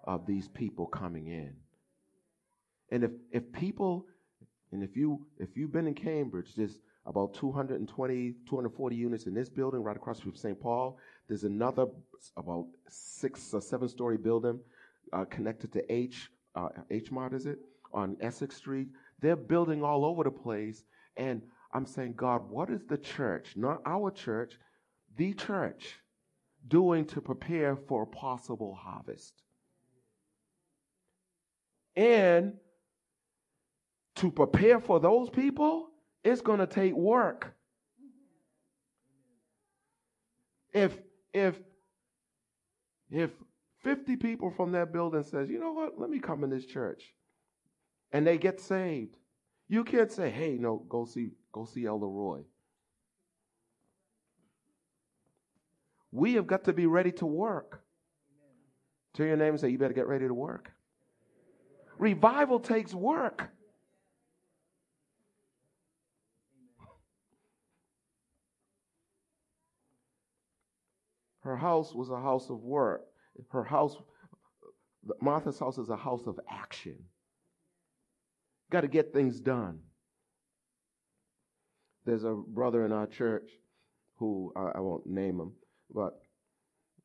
[0.06, 1.54] of these people coming in?
[2.90, 4.08] And if, if people,
[4.76, 9.48] and if you if you've been in Cambridge, there's about 220, 240 units in this
[9.48, 10.60] building right across from St.
[10.60, 10.98] Paul.
[11.30, 11.86] There's another
[12.36, 14.60] about six or seven story building
[15.14, 17.60] uh, connected to H uh, H Mart, is it
[17.94, 18.90] on Essex Street?
[19.22, 20.84] They're building all over the place,
[21.16, 24.58] and I'm saying, God, what is the church, not our church,
[25.16, 25.96] the church,
[26.68, 29.42] doing to prepare for a possible harvest?
[31.96, 32.56] And
[34.16, 35.90] to prepare for those people,
[36.24, 37.54] it's going to take work.
[40.74, 40.98] If
[41.34, 41.60] if
[43.10, 43.32] if
[43.80, 46.00] 50 people from that building says, "You know what?
[46.00, 47.14] Let me come in this church."
[48.12, 49.18] And they get saved.
[49.68, 52.46] You can't say, "Hey, no, go see go see Elder Roy."
[56.12, 57.84] We have got to be ready to work.
[59.14, 60.72] Tell your name and say, "You better get ready to work."
[61.98, 63.50] Revival takes work.
[71.46, 73.04] Her house was a house of work.
[73.52, 73.96] Her house,
[75.22, 76.98] Martha's house is a house of action.
[78.72, 79.80] Got to get things done.
[82.04, 83.52] There's a brother in our church
[84.16, 85.52] who I, I won't name him,
[85.94, 86.20] but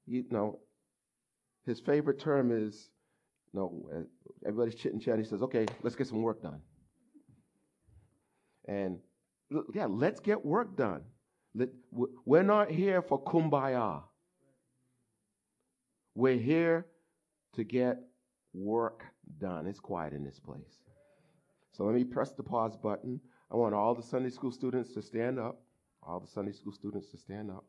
[0.07, 0.61] you know,
[1.66, 2.88] his favorite term is,
[3.53, 4.07] you know,
[4.46, 5.22] everybody's chitting chatting.
[5.22, 6.61] He says, "Okay, let's get some work done."
[8.66, 8.98] And
[9.74, 11.03] yeah, let's get work done.
[12.24, 14.05] We're not here for kumbaya.
[16.20, 16.85] We're here
[17.54, 17.96] to get
[18.52, 19.04] work
[19.38, 19.66] done.
[19.66, 20.83] It's quiet in this place.
[21.72, 23.18] So let me press the pause button.
[23.50, 25.62] I want all the Sunday school students to stand up.
[26.02, 27.64] All the Sunday school students to stand up.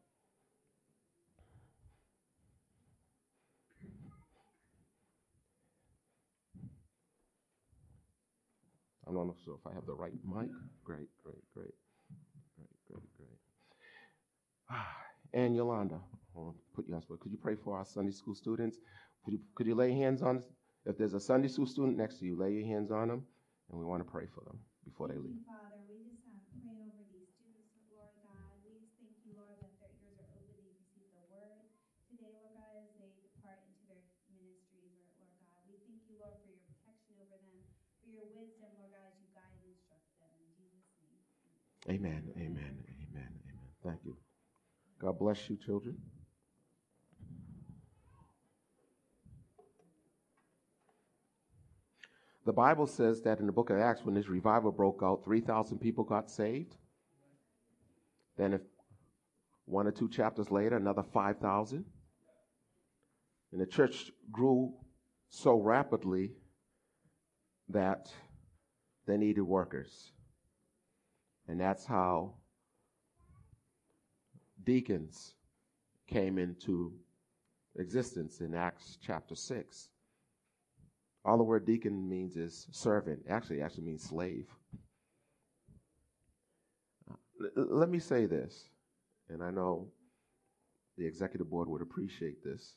[9.07, 10.49] I'm not sure if I have the right mic.
[10.83, 11.73] Great, great, great,
[12.57, 13.39] great, great, great.
[14.69, 14.97] Ah,
[15.33, 16.01] and Yolanda,
[16.35, 17.19] I'll put you on spot.
[17.19, 18.77] Could you pray for our Sunday school students?
[19.23, 20.43] Could you, could you lay hands on,
[20.85, 23.23] if there's a Sunday school student next to you, lay your hands on them,
[23.69, 25.37] and we want to pray for them before they leave.
[25.45, 28.49] Father, we just um, pray over these students, Lord God.
[28.65, 31.61] We just thank you, Lord, that their ears are open to receive the word
[32.09, 34.01] today, Lord God, as they depart into their
[34.33, 35.61] ministries, Lord God.
[35.69, 37.61] We thank you, Lord, for your protection over them,
[38.01, 40.33] for your wisdom, Lord God, as you guide and instruct them.
[40.41, 41.21] In Jesus' name.
[41.93, 43.67] Amen, amen, amen, amen.
[43.85, 44.17] Thank you.
[44.97, 45.97] God bless you, children.
[52.45, 55.77] The Bible says that in the book of Acts, when this revival broke out, 3,000
[55.77, 56.75] people got saved.
[58.37, 58.61] Then, if
[59.65, 61.85] one or two chapters later, another 5,000.
[63.51, 64.73] And the church grew
[65.29, 66.31] so rapidly
[67.69, 68.11] that
[69.05, 70.11] they needed workers.
[71.47, 72.35] And that's how
[74.63, 75.35] deacons
[76.07, 76.93] came into
[77.77, 79.89] existence in Acts chapter 6.
[81.23, 83.21] All the word deacon means is servant.
[83.29, 84.47] Actually, actually means slave.
[87.09, 87.15] Uh,
[87.55, 88.69] let me say this,
[89.29, 89.87] and I know
[90.97, 92.73] the executive board would appreciate this.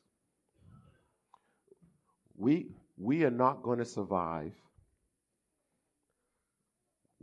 [2.36, 4.52] We, we are not going to survive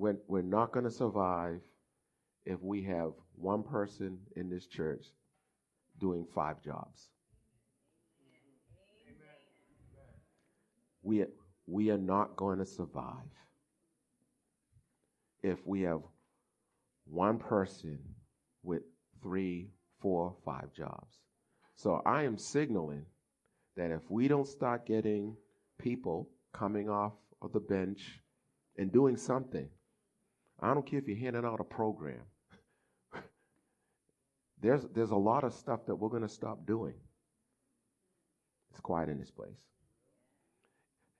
[0.01, 1.61] we're, we're not going to survive
[2.43, 5.05] if we have one person in this church
[5.99, 7.10] doing five jobs.
[11.03, 11.25] We,
[11.67, 13.15] we are not going to survive
[15.43, 16.01] if we have
[17.05, 17.99] one person
[18.63, 18.83] with
[19.21, 21.17] three, four, five jobs.
[21.75, 23.05] So I am signaling
[23.75, 25.35] that if we don't start getting
[25.79, 28.19] people coming off of the bench
[28.77, 29.67] and doing something,
[30.59, 32.21] I don't care if you're handing out a program.
[34.61, 36.93] there's, there's a lot of stuff that we're going to stop doing.
[38.71, 39.57] It's quiet in this place.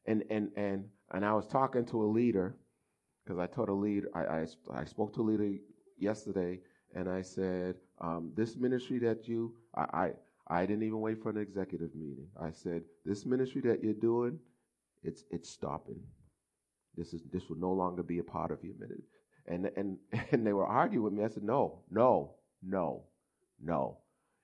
[0.05, 2.55] And, and, and, and I was talking to a leader
[3.23, 5.57] because I told a leader I, I, I, spoke to a leader
[5.97, 6.59] yesterday
[6.95, 10.11] and I said, um, this ministry that you, I, I,
[10.47, 12.27] I didn't even wait for an executive meeting.
[12.41, 14.39] I said, this ministry that you're doing,
[15.03, 16.01] it's, it's stopping.
[16.97, 19.05] This is, this will no longer be a part of your ministry.
[19.47, 19.97] And, and,
[20.31, 21.23] and they were arguing with me.
[21.23, 23.03] I said, no, no, no,
[23.63, 23.97] no.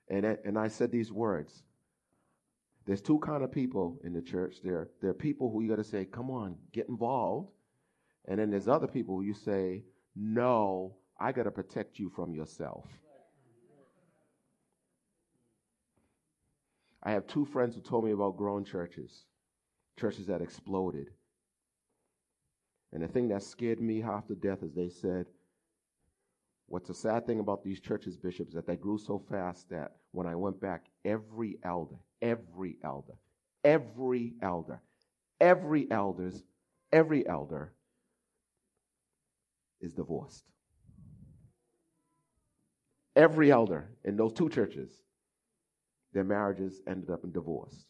[0.08, 1.62] And, and I said these words.
[2.88, 4.62] There's two kind of people in the church.
[4.64, 7.50] There, there are people who you got to say, come on, get involved.
[8.26, 9.84] And then there's other people who you say,
[10.16, 12.86] no, I got to protect you from yourself.
[17.02, 19.26] I have two friends who told me about grown churches,
[20.00, 21.08] churches that exploded.
[22.94, 25.26] And the thing that scared me half to death is they said,
[26.68, 30.26] What's the sad thing about these churches, bishops, that they grew so fast that when
[30.26, 33.14] I went back, every elder, every elder,
[33.62, 34.82] every elder,
[35.40, 36.42] every elders,
[36.92, 37.72] every elder
[39.80, 40.42] is divorced.
[43.14, 44.90] Every elder in those two churches,
[46.12, 47.86] their marriages ended up in divorce.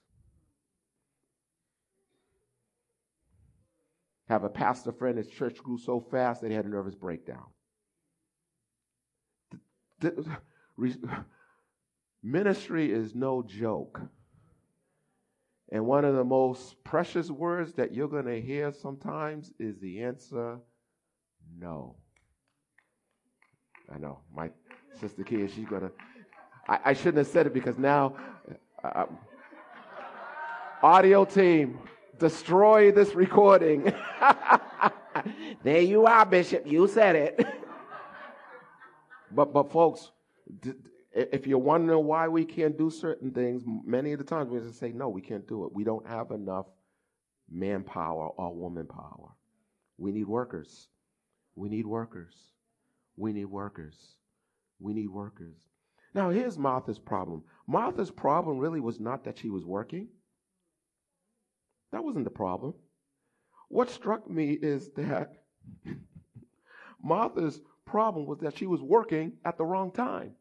[4.28, 7.46] Have a pastor friend, his church grew so fast that he had a nervous breakdown.
[12.22, 14.00] Ministry is no joke.
[15.70, 20.02] And one of the most precious words that you're going to hear sometimes is the
[20.02, 20.58] answer
[21.58, 21.96] no.
[23.92, 24.20] I know.
[24.34, 24.50] My
[25.00, 25.92] sister Kia, she's going to.
[26.68, 28.14] I shouldn't have said it because now,
[28.84, 29.06] uh,
[30.82, 31.78] audio team,
[32.18, 33.90] destroy this recording.
[35.62, 36.66] there you are, Bishop.
[36.66, 37.46] You said it.
[39.30, 40.10] but, but folks,
[41.18, 44.78] if you're wondering why we can't do certain things, many of the times we just
[44.78, 45.72] say, no, we can't do it.
[45.72, 46.66] We don't have enough
[47.50, 49.30] manpower or woman power.
[49.96, 50.88] We need workers.
[51.56, 52.34] We need workers.
[53.16, 53.96] We need workers.
[54.78, 55.56] We need workers.
[56.14, 57.42] Now, here's Martha's problem.
[57.66, 60.08] Martha's problem really was not that she was working.
[61.90, 62.74] That wasn't the problem.
[63.68, 65.32] What struck me is that
[67.02, 70.32] Martha's problem was that she was working at the wrong time.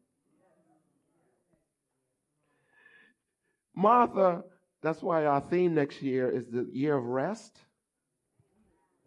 [3.78, 4.42] Martha,
[4.82, 7.56] that's why our theme next year is the year of rest.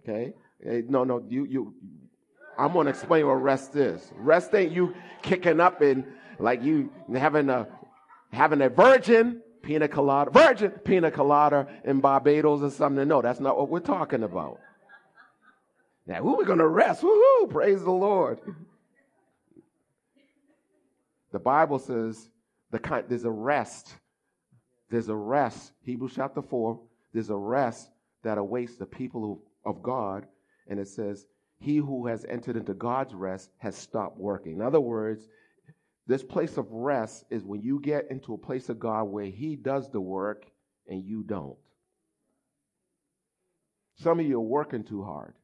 [0.01, 0.33] Okay?
[0.87, 1.75] No, no, you, you,
[2.57, 4.11] I'm to explain what rest is.
[4.15, 6.05] Rest ain't you kicking up and
[6.39, 7.67] like you having a,
[8.31, 13.05] having a virgin pina colada, virgin pina colada in Barbados or something.
[13.05, 14.57] No, that's not what we're talking about.
[16.07, 17.01] Now, who we to rest?
[17.01, 17.49] Woohoo!
[17.49, 18.39] Praise the Lord.
[21.33, 22.29] The Bible says
[22.71, 23.95] the kind, there's a rest.
[24.91, 25.71] There's a rest.
[25.83, 26.79] Hebrews chapter 4,
[27.13, 27.89] there's a rest
[28.23, 30.27] that awaits the people of God.
[30.67, 31.25] And it says,
[31.59, 34.57] He who has entered into God's rest has stopped working.
[34.57, 35.27] In other words,
[36.07, 39.55] this place of rest is when you get into a place of God where He
[39.55, 40.45] does the work
[40.87, 41.57] and you don't.
[43.95, 45.35] Some of you are working too hard.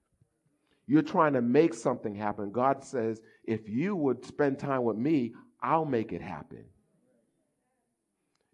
[0.88, 2.52] You're trying to make something happen.
[2.52, 6.66] God says, if you would spend time with me, I'll make it happen.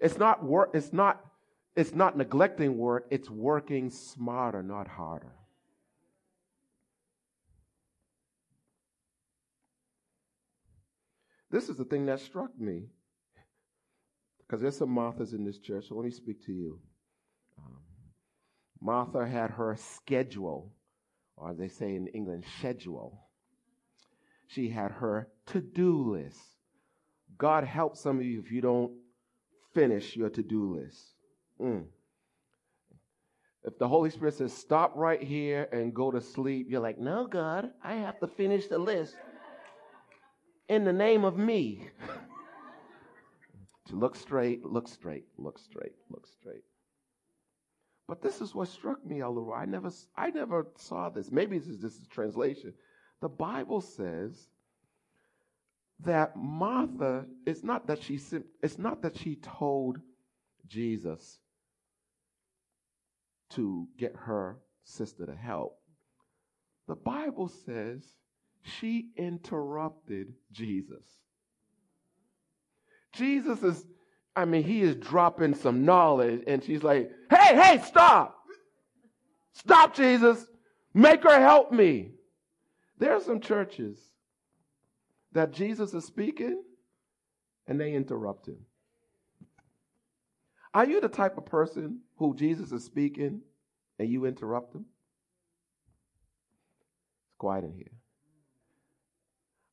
[0.04, 1.26] It's not work, it's not,
[1.78, 5.32] it's not neglecting work, it's working smarter, not harder.
[11.50, 12.88] This is the thing that struck me.
[14.40, 16.80] Because there's some Marthas in this church, so let me speak to you.
[17.58, 17.78] Um,
[18.82, 20.74] Martha had her schedule,
[21.38, 23.22] or they say in England, schedule.
[24.48, 26.42] She had her to do list.
[27.38, 28.92] God help some of you if you don't
[29.74, 31.16] finish your to do list.
[31.62, 31.86] Mm.
[33.64, 37.28] If the Holy Spirit says, stop right here and go to sleep, you're like, no,
[37.28, 39.16] God, I have to finish the list
[40.68, 41.90] in the name of me.
[43.88, 46.64] to look straight, look straight, look straight, look straight.
[48.08, 49.54] But this is what struck me, Ellery.
[49.54, 51.32] I never, I never saw this.
[51.32, 52.74] Maybe this is just a translation.
[53.22, 54.48] The Bible says
[56.06, 58.20] that Martha, it's not that she,
[58.62, 59.98] it's not that she told
[60.68, 61.40] Jesus
[63.52, 65.80] to get her sister to help.
[66.88, 68.04] The Bible says
[68.64, 71.06] she interrupted Jesus.
[73.14, 73.86] Jesus is,
[74.36, 78.36] I mean, he is dropping some knowledge, and she's like, hey, hey, stop.
[79.54, 80.46] Stop, Jesus.
[80.94, 82.12] Make her help me.
[82.98, 84.00] There are some churches
[85.34, 86.64] that Jesus is speaking
[87.68, 88.58] and they interrupt him.
[90.74, 93.42] Are you the type of person who Jesus is speaking
[94.00, 94.86] and you interrupt him?
[97.28, 97.92] It's quiet in here.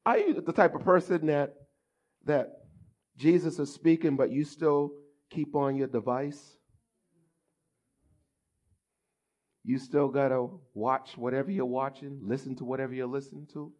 [0.04, 1.54] Are you the type of person that
[2.26, 2.64] that
[3.16, 4.92] Jesus is speaking, but you still
[5.30, 6.56] keep on your device?
[9.64, 13.72] You still gotta watch whatever you're watching, listen to whatever you're listening to.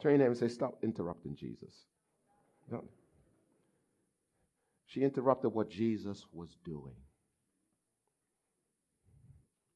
[0.00, 1.72] Turn your name and say, Stop interrupting Jesus.
[2.70, 2.84] No.
[4.86, 6.96] She interrupted what Jesus was doing.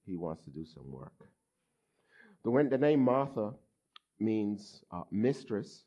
[0.05, 1.13] He wants to do some work.
[2.45, 3.53] The, the name Martha
[4.19, 5.85] means uh, mistress,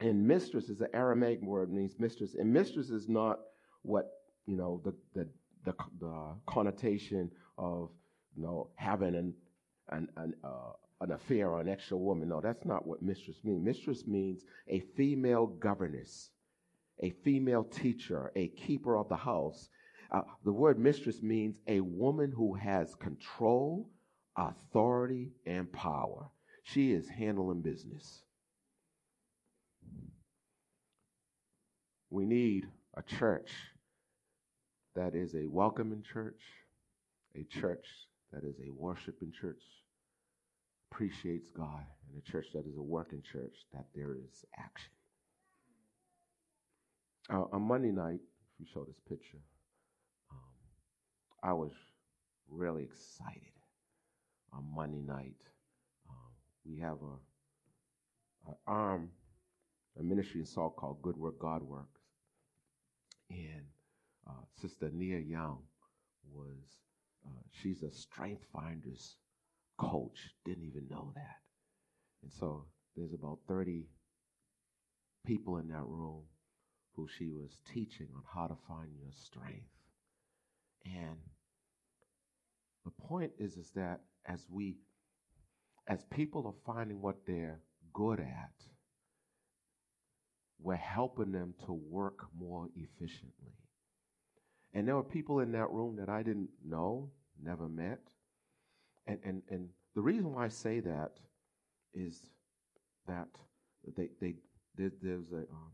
[0.00, 2.34] and mistress is an Aramaic word, means mistress.
[2.34, 3.40] And mistress is not
[3.82, 4.10] what,
[4.46, 5.28] you know, the, the,
[5.64, 7.90] the, the connotation of,
[8.36, 9.34] you know, having an,
[9.90, 12.28] an, an, uh, an affair or an extra woman.
[12.28, 13.64] No, that's not what mistress means.
[13.64, 16.30] Mistress means a female governess,
[17.02, 19.68] a female teacher, a keeper of the house.
[20.10, 23.88] Uh, the word mistress means a woman who has control,
[24.36, 26.30] authority, and power.
[26.64, 28.22] She is handling business.
[32.10, 33.52] We need a church
[34.96, 36.42] that is a welcoming church,
[37.36, 37.86] a church
[38.32, 39.62] that is a worshiping church,
[40.90, 44.90] appreciates God, and a church that is a working church, that there is action.
[47.32, 49.38] Uh, on Monday night, if you show this picture,
[50.30, 50.38] um,
[51.42, 51.72] I was
[52.48, 53.52] really excited
[54.52, 55.36] on Monday night.
[56.08, 56.32] Um,
[56.66, 59.10] we have a, a arm,
[59.98, 62.00] a ministry in Salt called Good Work God Works,
[63.30, 63.62] and
[64.28, 65.58] uh, Sister Nia Young
[66.32, 66.58] was,
[67.24, 69.16] uh, she's a Strength Finders
[69.80, 70.34] coach.
[70.44, 71.38] Didn't even know that.
[72.22, 72.66] And so
[72.96, 73.86] there's about 30
[75.26, 76.22] people in that room
[76.94, 79.70] who she was teaching on how to find your strength.
[80.84, 81.16] And
[82.84, 84.76] the point is, is that as we,
[85.86, 87.60] as people are finding what they're
[87.92, 88.52] good at,
[90.62, 93.54] we're helping them to work more efficiently.
[94.74, 97.10] And there were people in that room that I didn't know,
[97.42, 98.00] never met.
[99.10, 101.10] And, and, and the reason why I say that
[101.92, 102.30] is
[103.08, 103.26] that
[103.96, 104.34] they, they,
[104.76, 105.72] there, there's a, um,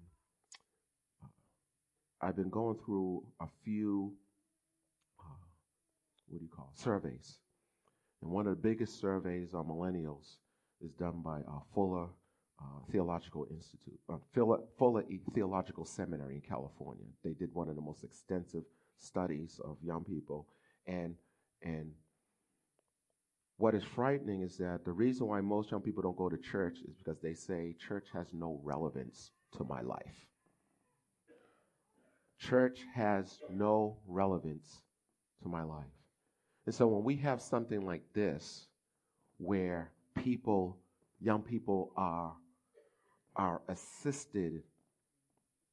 [2.23, 4.15] I've been going through a few,
[5.21, 5.25] uh,
[6.29, 7.41] what do you call it, surveys.
[8.23, 10.37] And one of the biggest surveys on millennials
[10.81, 12.09] is done by uh, Fuller
[12.59, 17.05] uh, Theological Institute, uh, Fuller, Fuller Theological Seminary in California.
[17.23, 18.63] They did one of the most extensive
[18.99, 20.47] studies of young people,
[20.87, 21.15] and
[21.63, 21.91] and
[23.59, 26.79] what is frightening is that the reason why most young people don't go to church
[26.87, 30.27] is because they say church has no relevance to my life.
[32.39, 34.83] Church has no relevance
[35.43, 35.85] to my life.
[36.67, 38.67] And so when we have something like this,
[39.39, 40.77] where people,
[41.21, 42.35] young people are,
[43.37, 44.63] are assisted,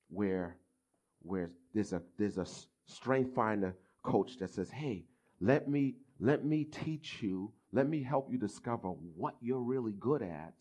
[0.09, 0.55] where,
[1.21, 2.45] where there's a, there's a
[2.85, 5.05] strength finder coach that says, hey,
[5.41, 10.21] let me, let me teach you, let me help you discover what you're really good
[10.21, 10.53] at,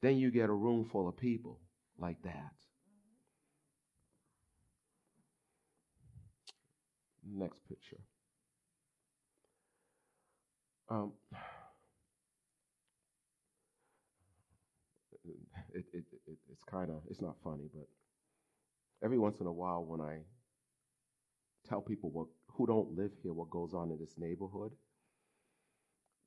[0.00, 1.58] then you get a room full of people
[1.98, 2.52] like that.
[7.28, 7.98] Next picture.
[10.88, 11.12] Um,
[15.74, 17.88] it, it, it, it's kind of, it's not funny, but
[19.04, 20.18] every once in a while when I
[21.68, 24.70] tell people what, who don't live here what goes on in this neighborhood,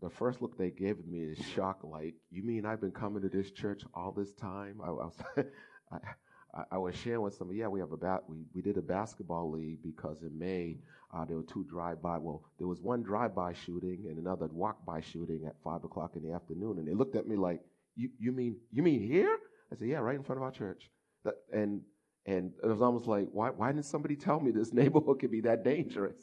[0.01, 3.29] the first look they gave me is shock like, you mean I've been coming to
[3.29, 4.79] this church all this time?
[4.83, 5.17] I, I was,
[5.91, 8.81] I, I, was sharing with somebody, yeah, we have a bat, we, we did a
[8.81, 10.77] basketball league because in May
[11.15, 12.17] uh, there were two drive-by.
[12.17, 16.33] Well, there was one drive-by shooting and another walk-by shooting at five o'clock in the
[16.33, 17.61] afternoon, and they looked at me like,
[17.95, 19.37] "You, you mean, you mean here?"
[19.71, 20.91] I said, "Yeah, right in front of our church."
[21.23, 21.81] That, and
[22.25, 25.41] and it was almost like, why why didn't somebody tell me this neighborhood could be
[25.41, 26.17] that dangerous?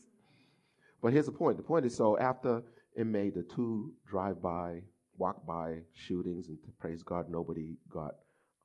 [1.00, 1.56] but here's the point.
[1.56, 2.62] The point is so after
[2.94, 4.82] it made the two drive-by,
[5.16, 8.16] walk-by shootings, and praise God, nobody got,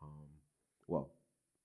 [0.01, 0.27] um,
[0.87, 1.11] well,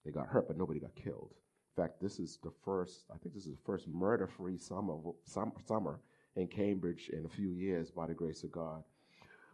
[0.04, 1.30] they got hurt, but nobody got killed.
[1.76, 6.00] In fact, this is the first, I think this is the first murder-free summer, summer
[6.36, 8.82] in Cambridge in a few years by the grace of God.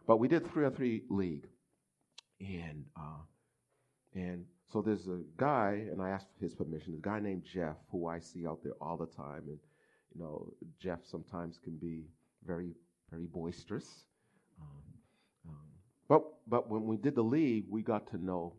[0.07, 1.47] But we did three or three league,
[2.39, 3.21] and uh,
[4.15, 6.95] and so there's a guy, and I asked for his permission.
[6.95, 9.59] A guy named Jeff, who I see out there all the time, and
[10.13, 12.05] you know, Jeff sometimes can be
[12.45, 12.71] very
[13.11, 14.05] very boisterous.
[14.61, 14.67] Um,
[15.49, 15.55] um,
[16.07, 18.55] but but when we did the league, we got to know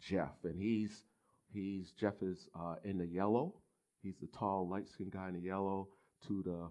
[0.00, 1.02] Jeff, and he's
[1.52, 3.54] he's Jeff is uh, in the yellow.
[4.02, 5.88] He's the tall, light skinned guy in the yellow
[6.28, 6.68] to the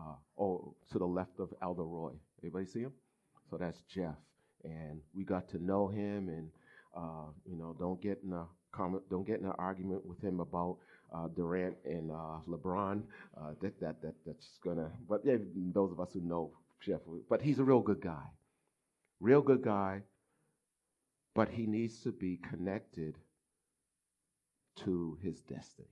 [0.00, 2.12] uh, oh to the left of Elder Roy.
[2.42, 2.92] Anybody see him?
[3.50, 4.16] So that's Jeff,
[4.64, 6.50] and we got to know him, and
[6.96, 10.40] uh, you know, don't get in a comment, don't get in an argument with him
[10.40, 10.78] about
[11.14, 13.02] uh, Durant and uh, LeBron.
[13.36, 14.90] Uh, that that that that's gonna.
[15.08, 15.36] But yeah,
[15.72, 18.24] those of us who know Jeff, but he's a real good guy,
[19.20, 20.02] real good guy.
[21.34, 23.16] But he needs to be connected
[24.76, 25.88] to his destiny.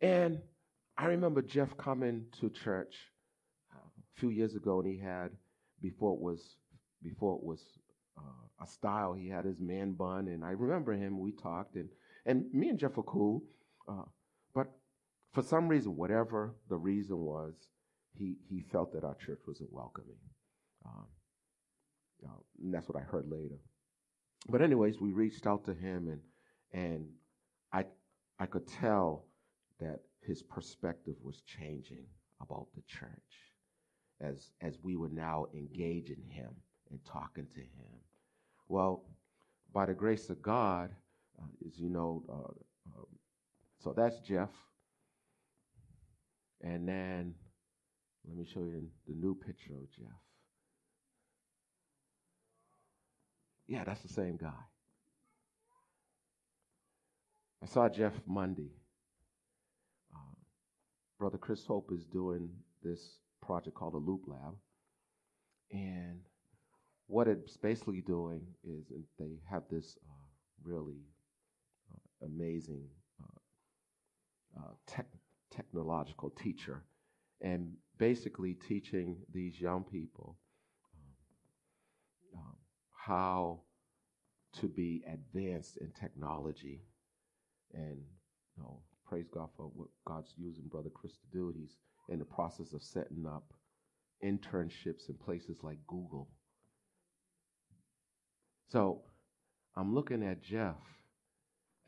[0.00, 0.40] And
[0.96, 2.94] I remember Jeff coming to church
[3.74, 5.30] a few years ago, and he had
[5.80, 6.56] before it was
[7.02, 7.62] before it was
[8.18, 9.14] uh, a style.
[9.14, 11.18] He had his man bun, and I remember him.
[11.18, 11.88] We talked, and
[12.26, 13.42] and me and Jeff were cool,
[13.88, 14.04] uh,
[14.54, 14.66] but
[15.32, 17.54] for some reason, whatever the reason was,
[18.12, 20.18] he he felt that our church wasn't welcoming.
[20.84, 21.06] Um,
[22.62, 23.58] and that's what I heard later.
[24.48, 26.20] But anyways, we reached out to him, and
[26.72, 27.06] and
[27.72, 27.84] I
[28.38, 29.26] I could tell
[29.80, 32.04] that his perspective was changing
[32.40, 33.10] about the church
[34.20, 36.50] as, as we were now engaging him
[36.90, 38.00] and talking to him.
[38.68, 39.04] Well,
[39.72, 40.90] by the grace of God,
[41.40, 43.06] uh, as you know, uh, um,
[43.82, 44.50] so that's Jeff.
[46.62, 47.34] And then
[48.26, 50.18] let me show you the new picture of Jeff.
[53.68, 54.52] Yeah, that's the same guy.
[57.62, 58.70] I saw Jeff Monday.
[60.14, 60.34] Uh,
[61.18, 62.48] Brother Chris Hope is doing
[62.82, 64.54] this project called the Loop Lab.
[65.72, 66.20] And
[67.06, 68.84] what it's basically doing is
[69.18, 70.28] they have this uh,
[70.64, 71.00] really
[72.22, 72.84] amazing
[73.22, 75.06] uh, uh, tech,
[75.50, 76.84] technological teacher
[77.40, 80.36] and basically teaching these young people
[82.34, 82.56] um, um,
[82.92, 83.60] how
[84.60, 86.82] to be advanced in technology
[87.74, 87.98] and
[88.56, 91.52] you know, praise God for what God's using Brother Chris to do.
[91.54, 91.76] He's
[92.08, 93.52] in the process of setting up
[94.24, 96.28] internships in places like Google.
[98.68, 99.02] So
[99.76, 100.76] I'm looking at Jeff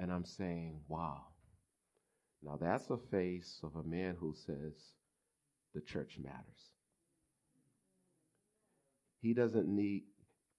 [0.01, 1.23] and I'm saying, wow.
[2.43, 4.75] Now that's a face of a man who says
[5.75, 6.71] the church matters.
[9.21, 10.05] He doesn't need,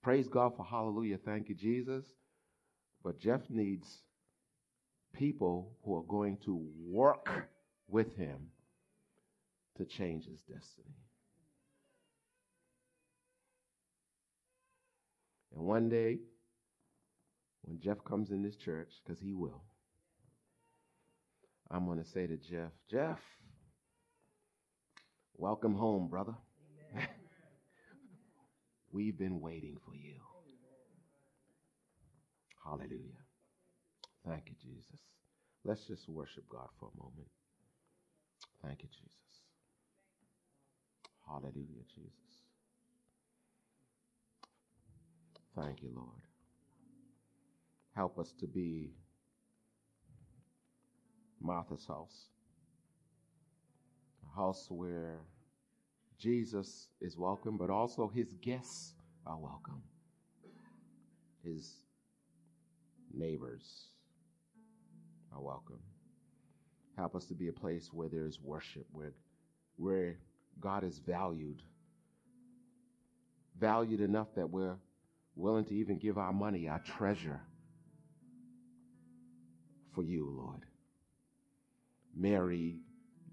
[0.03, 2.05] praise God for hallelujah, thank you, Jesus.
[3.03, 3.99] But Jeff needs
[5.13, 7.29] people who are going to work
[7.87, 8.37] with him
[9.77, 10.95] to change his destiny.
[15.55, 16.19] And one day,
[17.63, 19.63] when Jeff comes in this church, because he will,
[21.71, 23.19] I'm going to say to Jeff, Jeff,
[25.37, 26.35] welcome home, brother.
[28.91, 30.15] We've been waiting for you.
[32.63, 33.23] Hallelujah.
[34.27, 34.99] Thank you, Jesus.
[35.63, 37.27] Let's just worship God for a moment.
[38.63, 39.09] Thank you, Jesus.
[41.27, 42.29] Hallelujah, Jesus.
[45.55, 46.28] Thank you, Lord.
[47.95, 48.91] Help us to be
[51.41, 52.27] Martha's house,
[54.23, 55.19] a house where
[56.17, 58.93] Jesus is welcome, but also his guests
[59.25, 59.81] are welcome,
[61.43, 61.75] his
[63.13, 63.85] neighbors
[65.33, 65.79] are welcome.
[66.97, 69.13] Help us to be a place where there is worship, where,
[69.77, 70.17] where
[70.59, 71.61] God is valued.
[73.57, 74.75] Valued enough that we're
[75.35, 77.39] willing to even give our money, our treasure,
[79.93, 80.65] for you, Lord.
[82.15, 82.79] Mary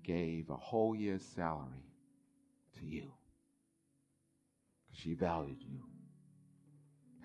[0.05, 1.91] gave a whole year's salary
[2.79, 3.13] to you
[4.87, 5.83] because she valued you.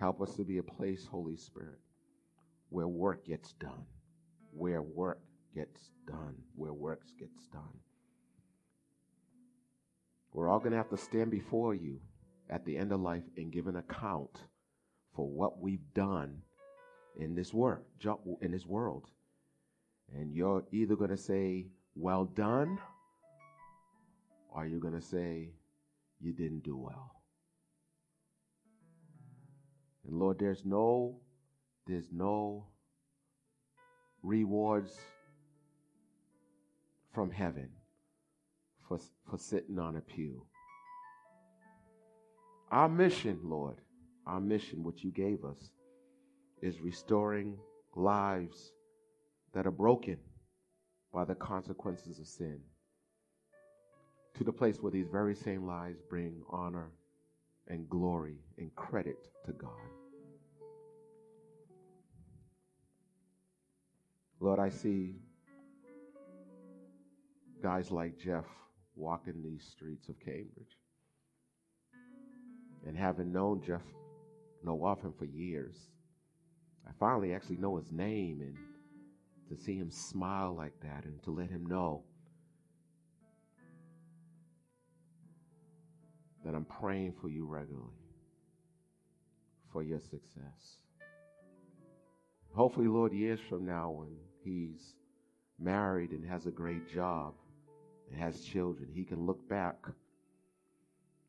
[0.00, 1.78] Help us to be a place, Holy Spirit,
[2.70, 3.84] where work gets done,
[4.50, 5.20] where work
[5.54, 7.78] gets done, where work gets done.
[10.32, 12.00] We're all going to have to stand before you
[12.50, 14.40] at the end of life and give an account
[15.14, 16.42] for what we've done
[17.16, 17.84] in this work,
[18.40, 19.04] in this world.
[20.14, 22.78] And you're either going to say, well done,
[24.54, 25.50] Or you're going to say
[26.20, 27.22] you didn't do well?
[30.06, 31.20] And Lord, there's no
[31.86, 32.66] there's no
[34.22, 34.98] rewards
[37.12, 37.68] from heaven
[38.88, 38.98] for,
[39.28, 40.46] for sitting on a pew.
[42.70, 43.76] Our mission, Lord,
[44.26, 45.70] our mission, which you gave us,
[46.62, 47.58] is restoring
[47.96, 48.72] lives
[49.52, 50.18] that are broken
[51.12, 52.60] by the consequences of sin
[54.34, 56.90] to the place where these very same lies bring honor
[57.68, 59.70] and glory and credit to God.
[64.40, 65.16] Lord, I see
[67.62, 68.44] guys like Jeff
[68.96, 70.78] walking these streets of Cambridge.
[72.86, 73.82] And having known Jeff,
[74.64, 75.76] know of him for years,
[76.86, 78.56] I finally actually know his name and
[79.52, 82.02] to see him smile like that and to let him know
[86.44, 87.90] that I'm praying for you regularly
[89.70, 90.78] for your success.
[92.54, 94.94] Hopefully, Lord, years from now, when he's
[95.58, 97.34] married and has a great job
[98.10, 99.76] and has children, he can look back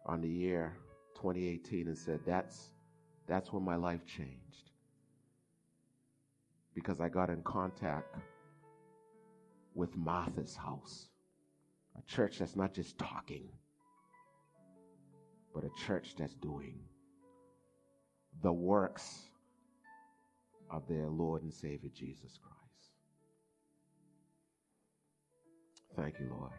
[0.05, 0.76] on the year
[1.15, 2.69] 2018 and said, That's
[3.28, 4.71] that's when my life changed.
[6.76, 8.15] Because I got in contact
[9.76, 11.07] with Martha's house.
[11.97, 13.49] A church that's not just talking,
[15.53, 16.80] but a church that's doing
[18.41, 19.30] the works
[20.71, 22.63] of their Lord and Savior Jesus Christ.
[25.95, 26.51] Thank you, Lord.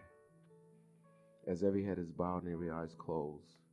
[1.49, 3.64] As every head is bowed and every eye is closed,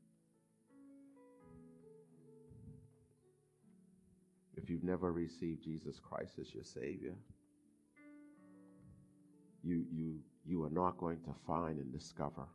[4.72, 7.13] you've never received Jesus Christ as your Savior,
[9.63, 12.45] you, you, you are not going to find and discover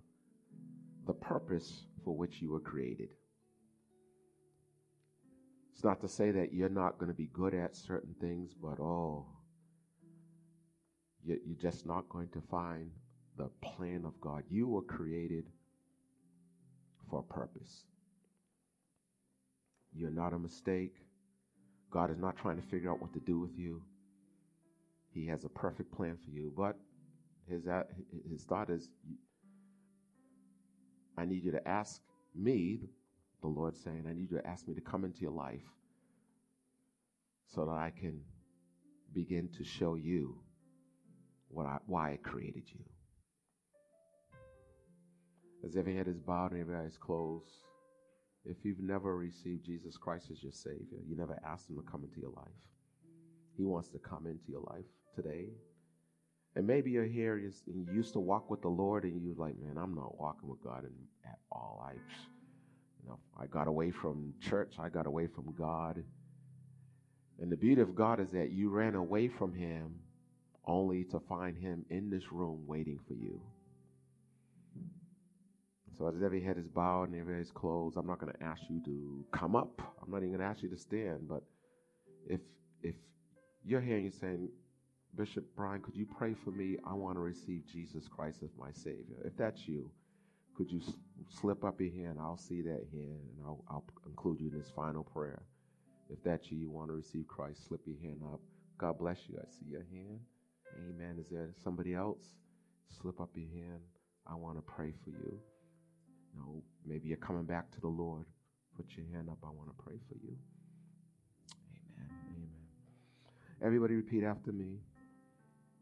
[1.07, 3.11] the purpose for which you were created.
[5.75, 8.81] It's not to say that you're not going to be good at certain things, but
[8.81, 9.27] oh,
[11.23, 12.91] you're just not going to find
[13.37, 14.43] the plan of God.
[14.49, 15.45] You were created
[17.11, 17.85] for a purpose.
[19.95, 21.06] You're not a mistake.
[21.91, 23.83] God is not trying to figure out what to do with you.
[25.13, 26.53] He has a perfect plan for you.
[26.57, 26.77] But
[27.49, 27.65] his,
[28.29, 28.89] his thought is,
[31.17, 32.01] I need you to ask
[32.35, 32.81] me,
[33.41, 35.63] the Lord saying, I need you to ask me to come into your life
[37.47, 38.21] so that I can
[39.15, 40.37] begin to show you
[41.49, 42.85] what I, why I created you.
[45.65, 47.51] As every head is bowed and every eye is closed,
[48.49, 52.05] if you've never received Jesus Christ as your Savior, you never asked Him to come
[52.05, 52.47] into your life,
[53.57, 54.85] He wants to come into your life
[55.15, 55.49] today.
[56.55, 59.59] And maybe you're here and you used to walk with the Lord and you're like,
[59.59, 60.85] man, I'm not walking with God
[61.27, 61.85] at all.
[61.87, 64.77] I, you know, I got away from church.
[64.79, 66.03] I got away from God.
[67.39, 69.97] And the beauty of God is that you ran away from Him
[70.67, 73.39] only to find Him in this room waiting for you.
[75.99, 78.43] So as every head is bowed and every head is closed, I'm not going to
[78.43, 79.81] ask you to come up.
[80.03, 81.29] I'm not even going to ask you to stand.
[81.29, 81.43] But
[82.29, 82.41] if
[82.83, 82.95] if
[83.65, 84.49] you're here and you're saying,
[85.17, 86.77] Bishop Brian, could you pray for me?
[86.87, 89.17] I want to receive Jesus Christ as my Savior.
[89.25, 89.91] If that's you,
[90.57, 90.81] could you
[91.31, 92.19] slip up your hand?
[92.21, 95.43] I'll see that hand and I'll, I'll include you in this final prayer.
[96.11, 98.41] If that's you, you want to receive Christ, slip your hand up.
[98.79, 99.39] God bless you.
[99.39, 100.21] I see your hand.
[100.89, 101.17] Amen.
[101.19, 102.37] Is there somebody else?
[103.01, 103.81] Slip up your hand.
[104.27, 105.41] I want to pray for you.
[106.37, 108.27] No, maybe you're coming back to the Lord.
[108.77, 109.39] Put your hand up.
[109.43, 110.37] I want to pray for you.
[111.97, 112.11] Amen.
[112.37, 112.51] Amen.
[113.63, 114.79] Everybody repeat after me.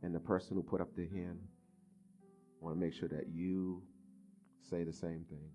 [0.02, 1.38] And the person who put up their hand,
[2.60, 3.82] I want to make sure that you
[4.68, 5.48] say the same thing.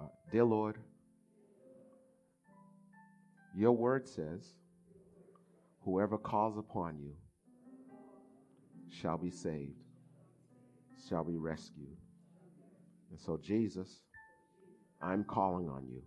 [0.00, 0.78] Uh, Dear Lord,
[3.54, 4.56] your word says,
[5.84, 7.12] whoever calls upon you
[8.90, 9.84] shall be saved,
[11.08, 11.96] shall be rescued.
[13.12, 14.00] And so, Jesus,
[15.02, 16.00] I'm calling on you.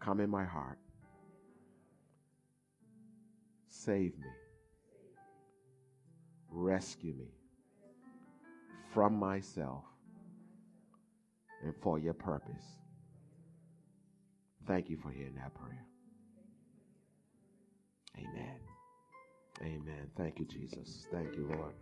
[0.00, 0.78] Come in my heart.
[3.68, 4.28] Save me.
[6.50, 7.28] Rescue me
[8.92, 9.84] from myself
[11.62, 12.64] and for your purpose.
[14.66, 15.86] Thank you for hearing that prayer.
[18.18, 18.58] Amen.
[19.62, 20.10] Amen.
[20.16, 21.06] Thank you, Jesus.
[21.12, 21.74] Thank you, Lord.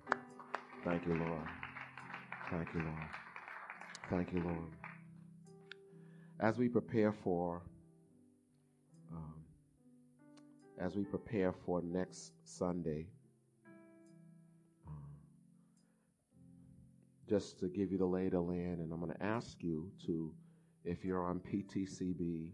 [0.84, 1.48] Thank you, Lord.
[2.50, 3.21] Thank you, Lord.
[4.10, 4.56] Thank you, Lord.
[6.40, 7.62] As we prepare for,
[9.12, 9.34] um,
[10.78, 13.06] as we prepare for next Sunday,
[14.86, 14.94] um,
[17.28, 19.90] just to give you the lay of the land, and I'm going to ask you
[20.06, 20.34] to,
[20.84, 22.50] if you're on PTCB,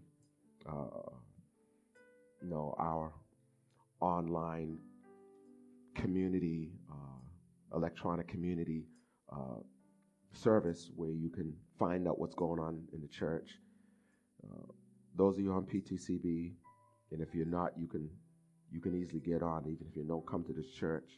[0.69, 1.11] uh,
[2.43, 3.13] you know, our
[4.01, 4.79] online
[5.95, 8.87] community, uh, electronic community
[9.33, 9.57] uh,
[10.33, 13.51] service where you can find out what's going on in the church.
[14.45, 14.73] Uh,
[15.17, 16.53] those of you on PTCB,
[17.11, 18.09] and if you're not, you can
[18.71, 21.11] you can easily get on, even if you don't come to this church.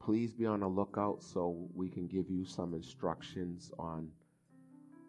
[0.00, 4.08] Please be on the lookout so we can give you some instructions on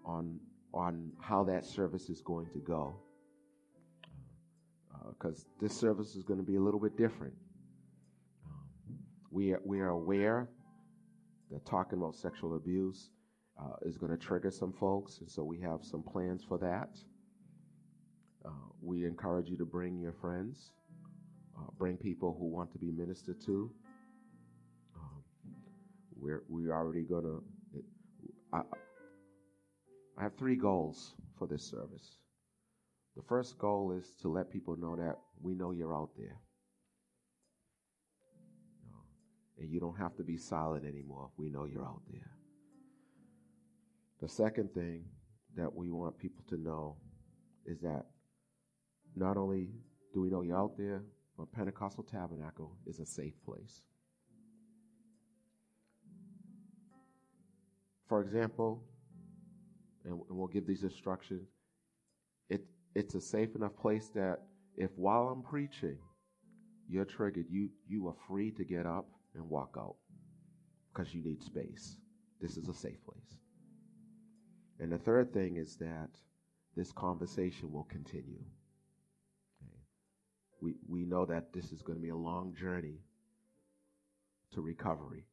[0.05, 0.39] on
[0.73, 2.95] on how that service is going to go.
[5.09, 7.33] Because uh, this service is going to be a little bit different.
[8.45, 8.99] Um,
[9.31, 10.49] we are, we are aware
[11.51, 13.09] that talking about sexual abuse
[13.59, 16.89] uh, is going to trigger some folks, and so we have some plans for that.
[18.45, 18.51] Uh,
[18.81, 20.71] we encourage you to bring your friends,
[21.57, 23.69] uh, bring people who want to be ministered to.
[24.95, 25.23] Um,
[26.15, 27.43] we're we already going to.
[28.53, 28.61] I,
[30.17, 32.17] I have three goals for this service.
[33.15, 36.37] The first goal is to let people know that we know you're out there.
[39.59, 41.29] And you don't have to be silent anymore.
[41.35, 42.38] We know you're out there.
[44.21, 45.05] The second thing
[45.55, 46.97] that we want people to know
[47.65, 48.05] is that
[49.15, 49.69] not only
[50.13, 51.03] do we know you're out there,
[51.37, 53.81] but Pentecostal Tabernacle is a safe place.
[58.07, 58.83] For example,
[60.03, 61.47] and we'll give these instructions,
[62.49, 62.61] it,
[62.95, 64.39] it's a safe enough place that
[64.75, 65.97] if while I'm preaching,
[66.89, 69.95] you're triggered, you, you are free to get up and walk out
[70.91, 71.97] because you need space.
[72.41, 73.37] This is a safe place.
[74.79, 76.09] And the third thing is that
[76.75, 78.39] this conversation will continue.
[79.61, 79.81] Okay.
[80.61, 82.99] We, we know that this is going to be a long journey
[84.53, 85.25] to recovery.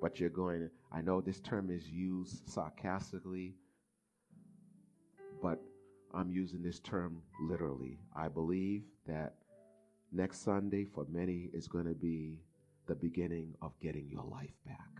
[0.00, 3.54] But you're going, I know this term is used sarcastically,
[5.42, 5.60] but
[6.14, 7.98] I'm using this term literally.
[8.14, 9.34] I believe that
[10.12, 12.40] next Sunday for many is going to be
[12.86, 14.90] the beginning of getting your life back.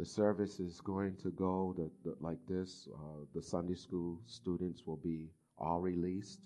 [0.00, 2.88] The service is going to go the, the, like this.
[2.90, 5.28] Uh, the Sunday school students will be
[5.58, 6.40] all released,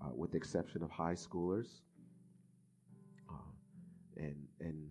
[0.00, 1.80] uh, with the exception of high schoolers.
[3.28, 3.50] Uh,
[4.18, 4.88] and and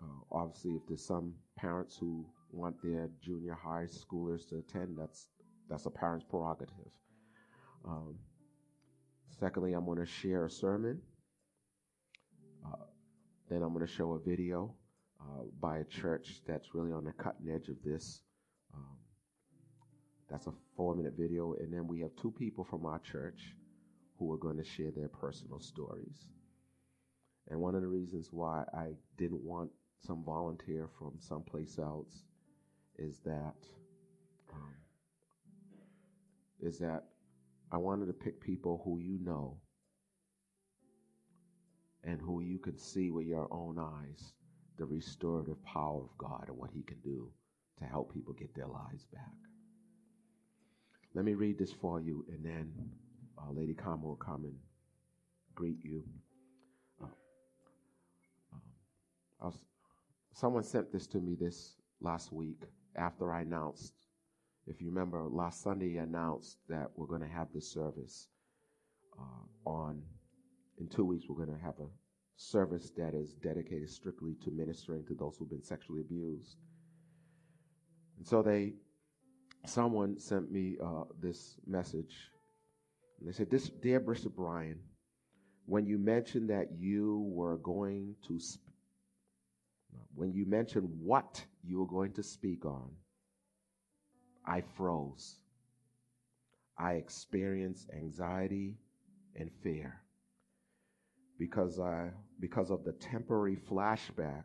[0.00, 5.26] uh, obviously, if there's some parents who want their junior high schoolers to attend, that's
[5.68, 6.92] that's a parent's prerogative.
[7.84, 8.14] Um,
[9.40, 11.02] secondly, I'm going to share a sermon.
[12.64, 12.84] Uh,
[13.50, 14.76] then I'm going to show a video
[15.26, 18.20] uh, by a church that's really on the cutting edge of this.
[18.74, 18.96] Um,
[20.30, 21.54] that's a four minute video.
[21.54, 23.54] And then we have two people from our church
[24.18, 26.28] who are going to share their personal stories.
[27.48, 29.70] And one of the reasons why I didn't want
[30.04, 32.24] some volunteer from someplace else
[32.98, 33.54] is that
[34.52, 34.74] um,
[36.60, 37.04] is that
[37.70, 39.58] I wanted to pick people who you know
[42.04, 44.32] and who you can see with your own eyes
[44.78, 47.30] the restorative power of God and what He can do
[47.78, 49.32] to help people get their lives back.
[51.14, 52.72] Let me read this for you, and then
[53.38, 54.54] uh, Lady Carmen will come and
[55.54, 56.04] greet you.
[57.02, 57.06] Uh,
[59.40, 59.54] um,
[60.34, 62.62] someone sent this to me this last week
[62.96, 63.94] after I announced.
[64.66, 68.28] If you remember, last Sunday I announced that we're going to have this service
[69.18, 70.02] uh, on.
[70.78, 71.88] In two weeks, we're going to have a
[72.36, 76.56] service that is dedicated strictly to ministering to those who've been sexually abused.
[78.18, 78.74] And so they,
[79.64, 82.30] someone sent me uh, this message.
[83.18, 84.78] And they said, "This dear Bishop Brian,
[85.64, 88.60] when you mentioned that you were going to, sp-
[90.14, 92.90] when you mentioned what you were going to speak on,
[94.44, 95.40] I froze.
[96.78, 98.76] I experienced anxiety
[99.34, 100.02] and fear
[101.38, 102.10] because I
[102.40, 104.44] because of the temporary flashback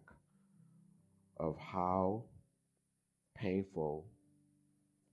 [1.38, 2.24] of how
[3.36, 4.06] painful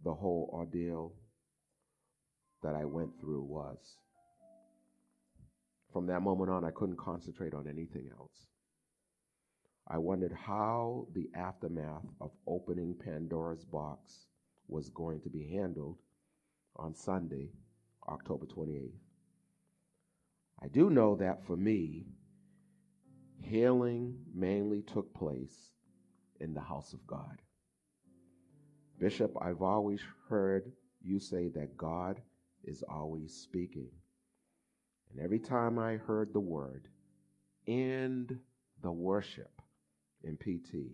[0.04, 1.12] the whole ordeal
[2.62, 3.78] that I went through was.
[5.92, 8.48] From that moment on, I couldn't concentrate on anything else.
[9.88, 14.26] I wondered how the aftermath of opening Pandora's box
[14.68, 15.96] was going to be handled
[16.76, 17.48] on Sunday,
[18.06, 18.90] October 28th.
[20.62, 22.06] I do know that for me,
[23.40, 25.70] healing mainly took place
[26.40, 27.40] in the house of God.
[28.98, 32.20] Bishop, I've always heard you say that God
[32.64, 33.90] is always speaking.
[35.12, 36.88] And every time I heard the word,
[37.66, 38.36] end
[38.82, 39.62] the worship
[40.24, 40.92] in PT,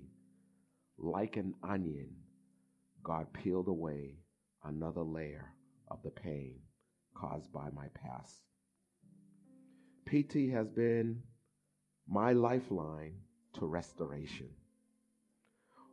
[0.99, 2.11] like an onion,
[3.03, 4.17] God peeled away
[4.65, 5.53] another layer
[5.91, 6.57] of the pain
[7.15, 8.43] caused by my past.
[10.07, 11.23] PT has been
[12.09, 13.15] my lifeline
[13.55, 14.49] to restoration.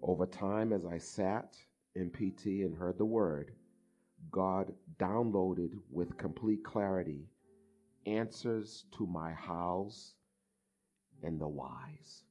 [0.01, 1.55] Over time, as I sat
[1.95, 3.51] in PT and heard the word,
[4.31, 7.29] God downloaded with complete clarity
[8.05, 10.13] answers to my hows
[11.23, 12.23] and the whys.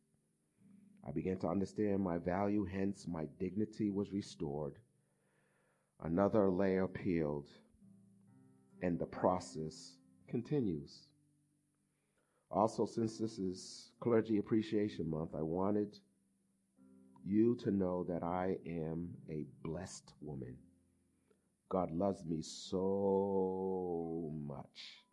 [1.06, 4.74] I began to understand my value, hence, my dignity was restored.
[6.02, 7.48] Another layer peeled,
[8.82, 9.96] and the process
[10.28, 11.09] continues.
[12.50, 15.96] Also, since this is Clergy Appreciation Month, I wanted
[17.24, 20.56] you to know that I am a blessed woman.
[21.68, 25.04] God loves me so much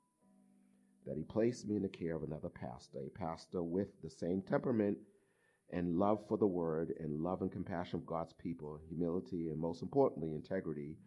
[1.05, 4.41] that He placed me in the care of another pastor, a pastor with the same
[4.41, 4.97] temperament
[5.71, 9.83] and love for the word and love and compassion of God's people, humility, and most
[9.83, 10.97] importantly, integrity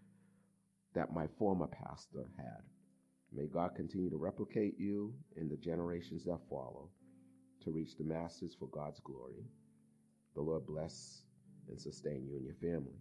[0.94, 2.62] that my former pastor had.
[3.32, 6.90] May God continue to replicate you in the generations that follow
[7.64, 9.44] to reach the masses for God's glory.
[10.34, 11.22] The Lord bless
[11.68, 12.98] and sustain you and your family.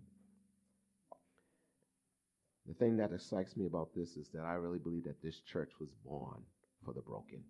[2.67, 5.71] The thing that excites me about this is that I really believe that this church
[5.79, 6.43] was born
[6.85, 7.43] for the broken.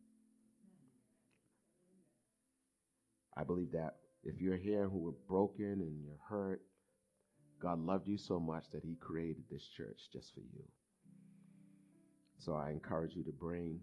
[3.36, 6.62] I believe that if you're here who were broken and you're hurt,
[7.62, 10.64] God loved you so much that He created this church just for you.
[12.40, 13.80] So I encourage you to bring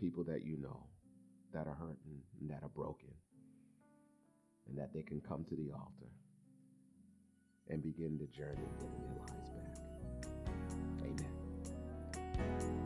[0.00, 0.86] people that you know
[1.52, 3.12] that are hurting and that are broken
[4.68, 6.10] and that they can come to the altar
[7.68, 9.78] and begin the journey of getting their lives back.
[12.38, 12.81] Amen.